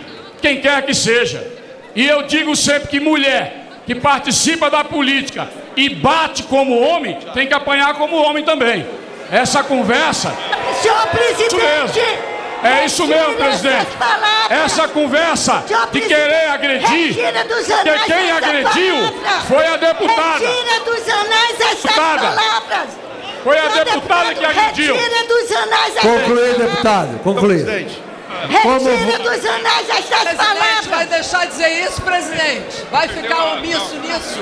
quem 0.41 0.60
quer 0.60 0.84
que 0.84 0.95
seja. 0.95 1.45
E 1.95 2.03
eu 2.08 2.23
digo 2.23 2.56
sempre 2.56 2.88
que 2.88 2.99
mulher 2.99 3.84
que 3.86 3.93
participa 3.93 4.67
da 4.67 4.84
política 4.84 5.47
e 5.75 5.89
bate 5.89 6.41
como 6.41 6.75
homem 6.80 7.19
tem 7.36 7.45
que 7.45 7.53
apanhar 7.53 7.93
como 7.93 8.15
homem 8.15 8.43
também. 8.43 8.84
Essa 9.32 9.63
conversa. 9.63 10.34
Senhor 10.82 11.08
presidente! 11.08 11.56
Isso 11.56 11.58
mesmo. 11.58 12.38
É 12.63 12.86
isso 12.86 13.06
mesmo, 13.08 13.36
presidente. 13.36 13.88
Essa 14.50 14.88
conversa 14.88 15.63
de 15.92 16.02
querer 16.02 16.50
agredir, 16.50 17.16
anais 17.72 18.04
quem 18.06 18.32
agrediu 18.32 18.96
foi 19.48 19.66
a 19.68 19.78
deputada. 19.78 20.40
Retira 20.40 20.80
dos 20.86 21.10
anais 21.10 21.60
essas 21.60 21.92
palavras. 21.96 22.90
Foi 23.44 23.58
a 23.60 23.68
deputada 23.84 24.34
que 24.34 24.44
agrediu. 24.46 24.96
Retira 24.96 25.24
dos 25.28 25.52
anais 25.52 25.96
essas 25.98 26.02
Concluir, 26.02 26.26
palavras. 26.54 26.58
deputado. 26.70 27.20
Concluir. 27.24 28.02
Como 28.63 28.90
Retira 28.90 29.20
dos 29.20 29.46
anais 29.46 29.90
essas 29.90 30.06
Presidente, 30.06 30.38
palavras. 30.38 30.86
vai 30.88 31.06
deixar 31.06 31.46
de 31.46 31.52
dizer 31.52 31.70
isso, 31.86 32.02
presidente? 32.02 32.84
Vai 32.92 33.08
ficar 33.08 33.54
omisso 33.54 33.96
nisso? 33.98 34.42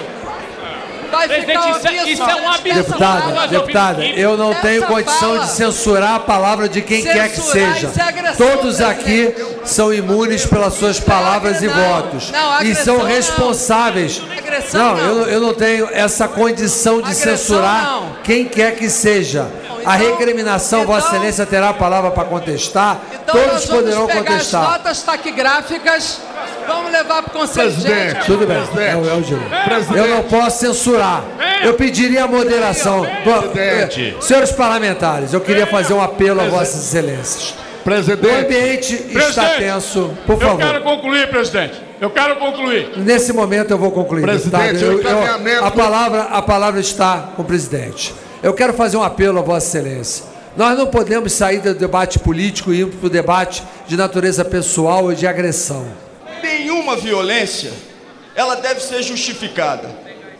Vai 1.11 1.27
Presidente, 1.27 1.69
isso 1.69 1.87
é- 1.87 2.09
isso 2.11 2.23
é 2.23 2.35
um 2.35 2.49
absurdo. 2.49 2.75
Deputada, 2.83 3.47
deputada, 3.47 4.05
eu 4.05 4.37
não 4.37 4.53
tenho 4.55 4.83
condição 4.85 5.39
de 5.39 5.49
censurar 5.49 6.15
a 6.15 6.19
palavra 6.19 6.67
de 6.69 6.81
quem 6.81 7.03
quer 7.03 7.29
que 7.29 7.39
seja. 7.41 7.87
isso 7.87 7.99
é 7.99 8.03
agressão, 8.03 8.47
Todos 8.47 8.81
aqui 8.81 9.33
são 9.63 9.93
imunes 9.93 10.45
pelas 10.45 10.73
suas 10.73 10.99
palavras 10.99 11.61
e 11.61 11.67
votos. 11.67 12.31
não, 12.31 12.61
E 12.61 12.75
são 12.75 12.97
não. 12.99 13.05
responsáveis. 13.05 14.21
Agressão 14.37 14.79
Não, 14.81 14.95
não. 14.95 15.03
eu, 15.03 15.27
eu 15.27 15.41
não 15.41 15.53
tenho 15.53 15.89
essa 15.91 16.27
condição 16.27 17.01
de 17.01 17.09
Agressão 17.11 17.37
censurar 17.37 17.83
não. 17.85 18.15
quem 18.23 18.45
quer 18.45 18.75
que 18.75 18.89
seja. 18.89 19.47
A 19.85 19.95
recriminação, 19.95 20.83
Vossa 20.85 21.07
Excelência 21.09 21.45
terá 21.45 21.69
a 21.69 21.73
palavra 21.73 22.09
para 22.09 22.23
contestar. 22.25 22.97
Então 23.13 23.35
Todos 23.35 23.51
nós 23.53 23.65
vamos 23.65 23.83
poderão 23.83 24.07
pegar 24.07 24.23
contestar. 24.23 24.63
as 24.63 24.69
notas 24.71 25.03
taquigráficas, 25.03 26.19
vamos 26.67 26.91
levar 26.91 27.23
para 27.23 27.29
o 27.37 27.39
Conselho 27.41 27.71
de 27.71 27.91
Ética. 27.91 28.25
Tudo 28.25 28.45
bem, 28.47 28.57
é, 28.57 28.95
o- 28.95 29.09
é 29.09 29.13
o 29.13 29.21
direito. 29.21 29.93
Eu 29.95 30.07
não 30.07 30.23
posso 30.23 30.59
censurar. 30.59 31.23
Eu 31.63 31.73
pediria 31.73 32.23
a 32.25 32.27
moderação. 32.27 33.05
Presidente. 33.23 34.15
Eh, 34.17 34.21
Senhores 34.21 34.51
parlamentares, 34.51 35.33
eu 35.33 35.41
queria 35.41 35.65
fazer 35.67 35.93
um 35.93 36.01
apelo 36.01 36.41
a 36.41 36.45
Vossas 36.45 36.83
Excelências. 36.83 37.55
Presidente. 37.83 38.27
O 38.27 38.39
ambiente 38.39 38.93
está 38.95 39.19
Presidente, 39.43 39.57
tenso. 39.59 40.11
Por 40.25 40.33
Eu 40.33 40.39
favor. 40.39 40.57
quero 40.57 40.81
concluir, 40.83 41.29
presidente. 41.29 41.81
Eu 42.01 42.09
quero 42.09 42.35
concluir. 42.37 42.91
Nesse 42.97 43.31
momento 43.31 43.71
eu 43.71 43.77
vou 43.77 43.91
concluir. 43.91 44.23
Presidente, 44.23 44.73
deputado. 44.83 45.15
Eu- 45.15 45.43
o 45.43 45.47
eu- 45.47 45.65
a, 45.65 45.71
palavra, 45.71 46.21
a 46.23 46.41
palavra 46.41 46.79
está 46.79 47.29
com 47.35 47.43
o 47.43 47.45
presidente. 47.45 48.13
Eu 48.41 48.53
quero 48.53 48.73
fazer 48.73 48.97
um 48.97 49.03
apelo 49.03 49.37
a 49.39 49.41
Vossa 49.43 49.67
Excelência. 49.77 50.25
Nós 50.57 50.77
não 50.77 50.87
podemos 50.87 51.31
sair 51.33 51.59
do 51.59 51.73
debate 51.75 52.17
político 52.17 52.73
e 52.73 52.81
ir 52.81 52.87
para 52.87 53.05
o 53.07 53.09
debate 53.09 53.61
de 53.87 53.95
natureza 53.97 54.43
pessoal 54.43 55.11
e 55.11 55.15
de 55.15 55.27
agressão. 55.27 55.85
Nenhuma 56.85 57.01
violência, 57.01 57.73
ela 58.35 58.57
deve 58.57 58.79
ser 58.79 59.01
justificada. 59.01 59.89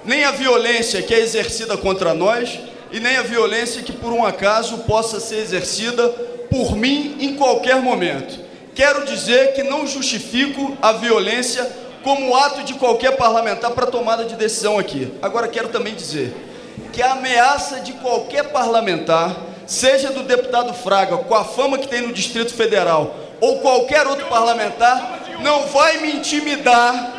Nem 0.06 0.26
a 0.26 0.32
violência 0.32 1.02
que 1.02 1.12
é 1.12 1.20
exercida 1.20 1.76
contra 1.76 2.14
nós 2.14 2.60
e 2.92 3.00
nem 3.00 3.18
a 3.18 3.24
violência 3.24 3.82
que 3.82 3.92
por 3.92 4.14
um 4.14 4.24
acaso 4.24 4.78
possa 4.80 5.20
ser 5.20 5.38
exercida 5.38 6.08
por 6.52 6.76
mim 6.76 7.18
em 7.20 7.36
qualquer 7.36 7.82
momento. 7.82 8.40
Quero 8.76 9.06
dizer 9.06 9.54
que 9.54 9.64
não 9.64 9.88
justifico 9.88 10.78
a 10.84 10.92
violência 10.92 11.68
como 12.04 12.36
ato 12.36 12.62
de 12.62 12.76
qualquer 12.76 13.18
parlamentar 13.18 13.72
para 13.72 13.88
tomada 13.88 14.24
de 14.24 14.36
decisão 14.36 14.78
aqui. 14.78 15.12
Agora 15.24 15.48
quero 15.48 15.70
também 15.70 15.96
dizer 15.96 16.32
que 16.94 17.02
a 17.02 17.14
ameaça 17.14 17.80
de 17.80 17.94
qualquer 17.94 18.50
parlamentar, 18.50 19.36
seja 19.66 20.12
do 20.12 20.22
deputado 20.22 20.76
Fraga, 20.76 21.18
com 21.18 21.34
a 21.34 21.44
fama 21.44 21.80
que 21.80 21.88
tem 21.88 22.04
no 22.04 22.14
Distrito 22.14 22.54
Federal, 22.54 23.16
ou 23.42 23.62
qualquer 23.62 24.06
outro 24.06 24.28
parlamentar, 24.28 25.25
não 25.46 25.68
vai 25.68 26.00
me 26.00 26.12
intimidar 26.12 27.14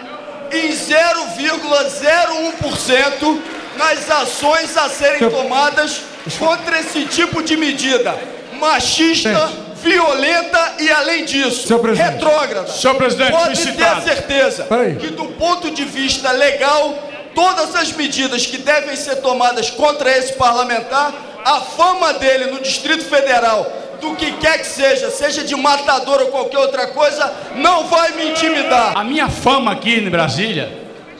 em 0.52 0.68
0,01% 0.70 3.40
nas 3.76 4.10
ações 4.10 4.76
a 4.76 4.88
serem 4.88 5.30
tomadas 5.30 6.00
contra 6.38 6.80
esse 6.80 7.04
tipo 7.04 7.40
de 7.42 7.56
medida 7.56 8.18
machista, 8.58 9.50
violenta 9.76 10.74
e, 10.80 10.90
além 10.90 11.24
disso, 11.24 11.68
Senhor 11.68 11.78
presidente. 11.78 12.14
retrógrada. 12.14 12.72
Senhor 12.72 12.94
presidente, 12.96 13.30
Pode 13.32 13.50
ter 13.50 13.56
citado. 13.72 14.02
certeza 14.02 14.66
que, 14.98 15.08
do 15.08 15.26
ponto 15.32 15.70
de 15.70 15.84
vista 15.84 16.32
legal, 16.32 16.98
todas 17.34 17.76
as 17.76 17.92
medidas 17.92 18.46
que 18.46 18.56
devem 18.58 18.96
ser 18.96 19.16
tomadas 19.16 19.70
contra 19.70 20.10
esse 20.16 20.32
parlamentar, 20.32 21.12
a 21.44 21.60
fama 21.60 22.14
dele 22.14 22.46
no 22.46 22.60
Distrito 22.60 23.04
Federal, 23.04 23.70
do 24.00 24.14
que 24.16 24.32
quer 24.32 24.58
que 24.58 24.66
seja, 24.66 25.10
seja 25.10 25.44
de 25.44 25.54
matador 25.54 26.20
ou 26.22 26.28
qualquer 26.28 26.58
outra 26.58 26.88
coisa, 26.88 27.32
não 27.56 27.86
vai 27.86 28.12
me 28.12 28.30
intimidar. 28.30 28.92
A 28.96 29.04
minha 29.04 29.28
fama 29.28 29.72
aqui 29.72 29.94
em 29.94 30.10
Brasília 30.10 30.72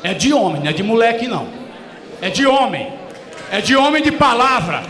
é 0.03 0.15
de 0.15 0.33
homem, 0.33 0.63
não 0.63 0.71
é 0.71 0.73
de 0.73 0.83
moleque 0.83 1.27
não. 1.27 1.49
É 2.21 2.31
de 2.31 2.47
homem. 2.47 2.93
É 3.51 3.61
de 3.61 3.77
homem 3.77 4.03
de 4.03 4.13
palavra. 4.13 4.83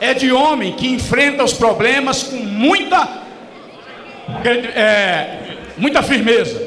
É 0.00 0.14
de 0.14 0.32
homem 0.32 0.72
que 0.72 0.88
enfrenta 0.88 1.44
os 1.44 1.52
problemas 1.52 2.24
com 2.24 2.36
muita, 2.36 3.08
é, 4.74 5.56
muita 5.76 6.02
firmeza. 6.02 6.60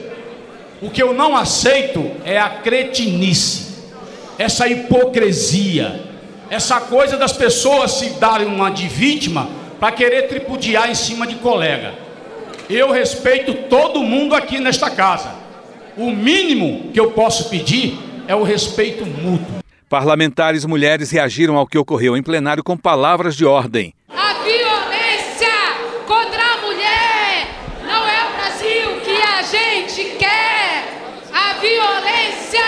O 0.81 0.89
que 0.89 1.01
eu 1.01 1.13
não 1.13 1.35
aceito 1.35 2.11
é 2.23 2.39
a 2.39 2.49
cretinice, 2.49 3.75
essa 4.37 4.67
hipocrisia, 4.67 6.01
essa 6.49 6.79
coisa 6.81 7.17
das 7.17 7.33
pessoas 7.33 7.91
se 7.91 8.11
darem 8.11 8.47
uma 8.47 8.69
de 8.69 8.87
vítima 8.87 9.49
para 9.85 9.95
querer 9.95 10.23
tripudiar 10.23 10.89
em 10.89 10.95
cima 10.95 11.27
de 11.27 11.35
colega. 11.35 11.93
Eu 12.67 12.91
respeito 12.91 13.53
todo 13.69 14.01
mundo 14.01 14.33
aqui 14.33 14.59
nesta 14.59 14.89
casa. 14.89 15.35
O 15.95 16.09
mínimo 16.09 16.91
que 16.91 16.99
eu 16.99 17.11
posso 17.11 17.51
pedir 17.51 17.95
é 18.27 18.33
o 18.33 18.41
respeito 18.41 19.05
mútuo. 19.05 19.59
Parlamentares 19.87 20.65
mulheres 20.65 21.11
reagiram 21.11 21.55
ao 21.55 21.67
que 21.67 21.77
ocorreu 21.77 22.17
em 22.17 22.23
plenário 22.23 22.63
com 22.63 22.75
palavras 22.75 23.35
de 23.35 23.45
ordem. 23.45 23.93
A 24.09 24.33
violência 24.43 25.53
contra 26.07 26.41
a 26.41 26.57
mulher 26.65 27.47
não 27.85 28.07
é 28.07 28.25
o 28.25 28.33
Brasil 28.37 29.01
que 29.03 29.21
a 29.21 29.43
gente 29.43 30.17
quer. 30.17 30.99
A 31.31 31.53
violência 31.59 32.65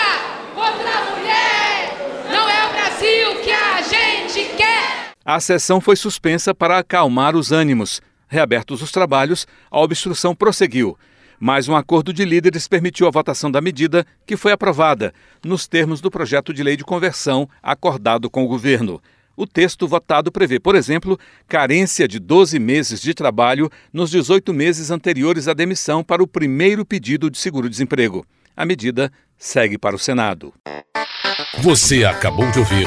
contra 0.54 0.88
a 0.88 1.10
mulher 1.10 1.96
não 2.30 2.48
é 2.48 2.64
o 2.64 2.72
Brasil 2.74 3.42
que 3.42 3.50
a 3.50 3.82
gente 3.82 4.54
quer. 4.56 5.08
A 5.30 5.40
sessão 5.40 5.78
foi 5.78 5.94
suspensa 5.94 6.54
para 6.54 6.78
acalmar 6.78 7.36
os 7.36 7.52
ânimos. 7.52 8.00
Reabertos 8.28 8.80
os 8.80 8.90
trabalhos, 8.90 9.46
a 9.70 9.78
obstrução 9.78 10.34
prosseguiu. 10.34 10.96
Mas 11.38 11.68
um 11.68 11.76
acordo 11.76 12.14
de 12.14 12.24
líderes 12.24 12.66
permitiu 12.66 13.06
a 13.06 13.10
votação 13.10 13.50
da 13.50 13.60
medida, 13.60 14.06
que 14.24 14.38
foi 14.38 14.52
aprovada, 14.52 15.12
nos 15.44 15.68
termos 15.68 16.00
do 16.00 16.10
projeto 16.10 16.54
de 16.54 16.62
lei 16.62 16.78
de 16.78 16.82
conversão 16.82 17.46
acordado 17.62 18.30
com 18.30 18.42
o 18.42 18.48
governo. 18.48 19.02
O 19.36 19.46
texto 19.46 19.86
votado 19.86 20.32
prevê, 20.32 20.58
por 20.58 20.74
exemplo, 20.74 21.20
carência 21.46 22.08
de 22.08 22.18
12 22.18 22.58
meses 22.58 22.98
de 22.98 23.12
trabalho 23.12 23.70
nos 23.92 24.10
18 24.10 24.54
meses 24.54 24.90
anteriores 24.90 25.46
à 25.46 25.52
demissão 25.52 26.02
para 26.02 26.22
o 26.22 26.26
primeiro 26.26 26.86
pedido 26.86 27.30
de 27.30 27.36
seguro-desemprego. 27.36 28.24
A 28.56 28.64
medida 28.64 29.12
segue 29.36 29.76
para 29.76 29.94
o 29.94 29.98
Senado. 29.98 30.54
Você 31.58 32.06
acabou 32.06 32.50
de 32.50 32.60
ouvir 32.60 32.86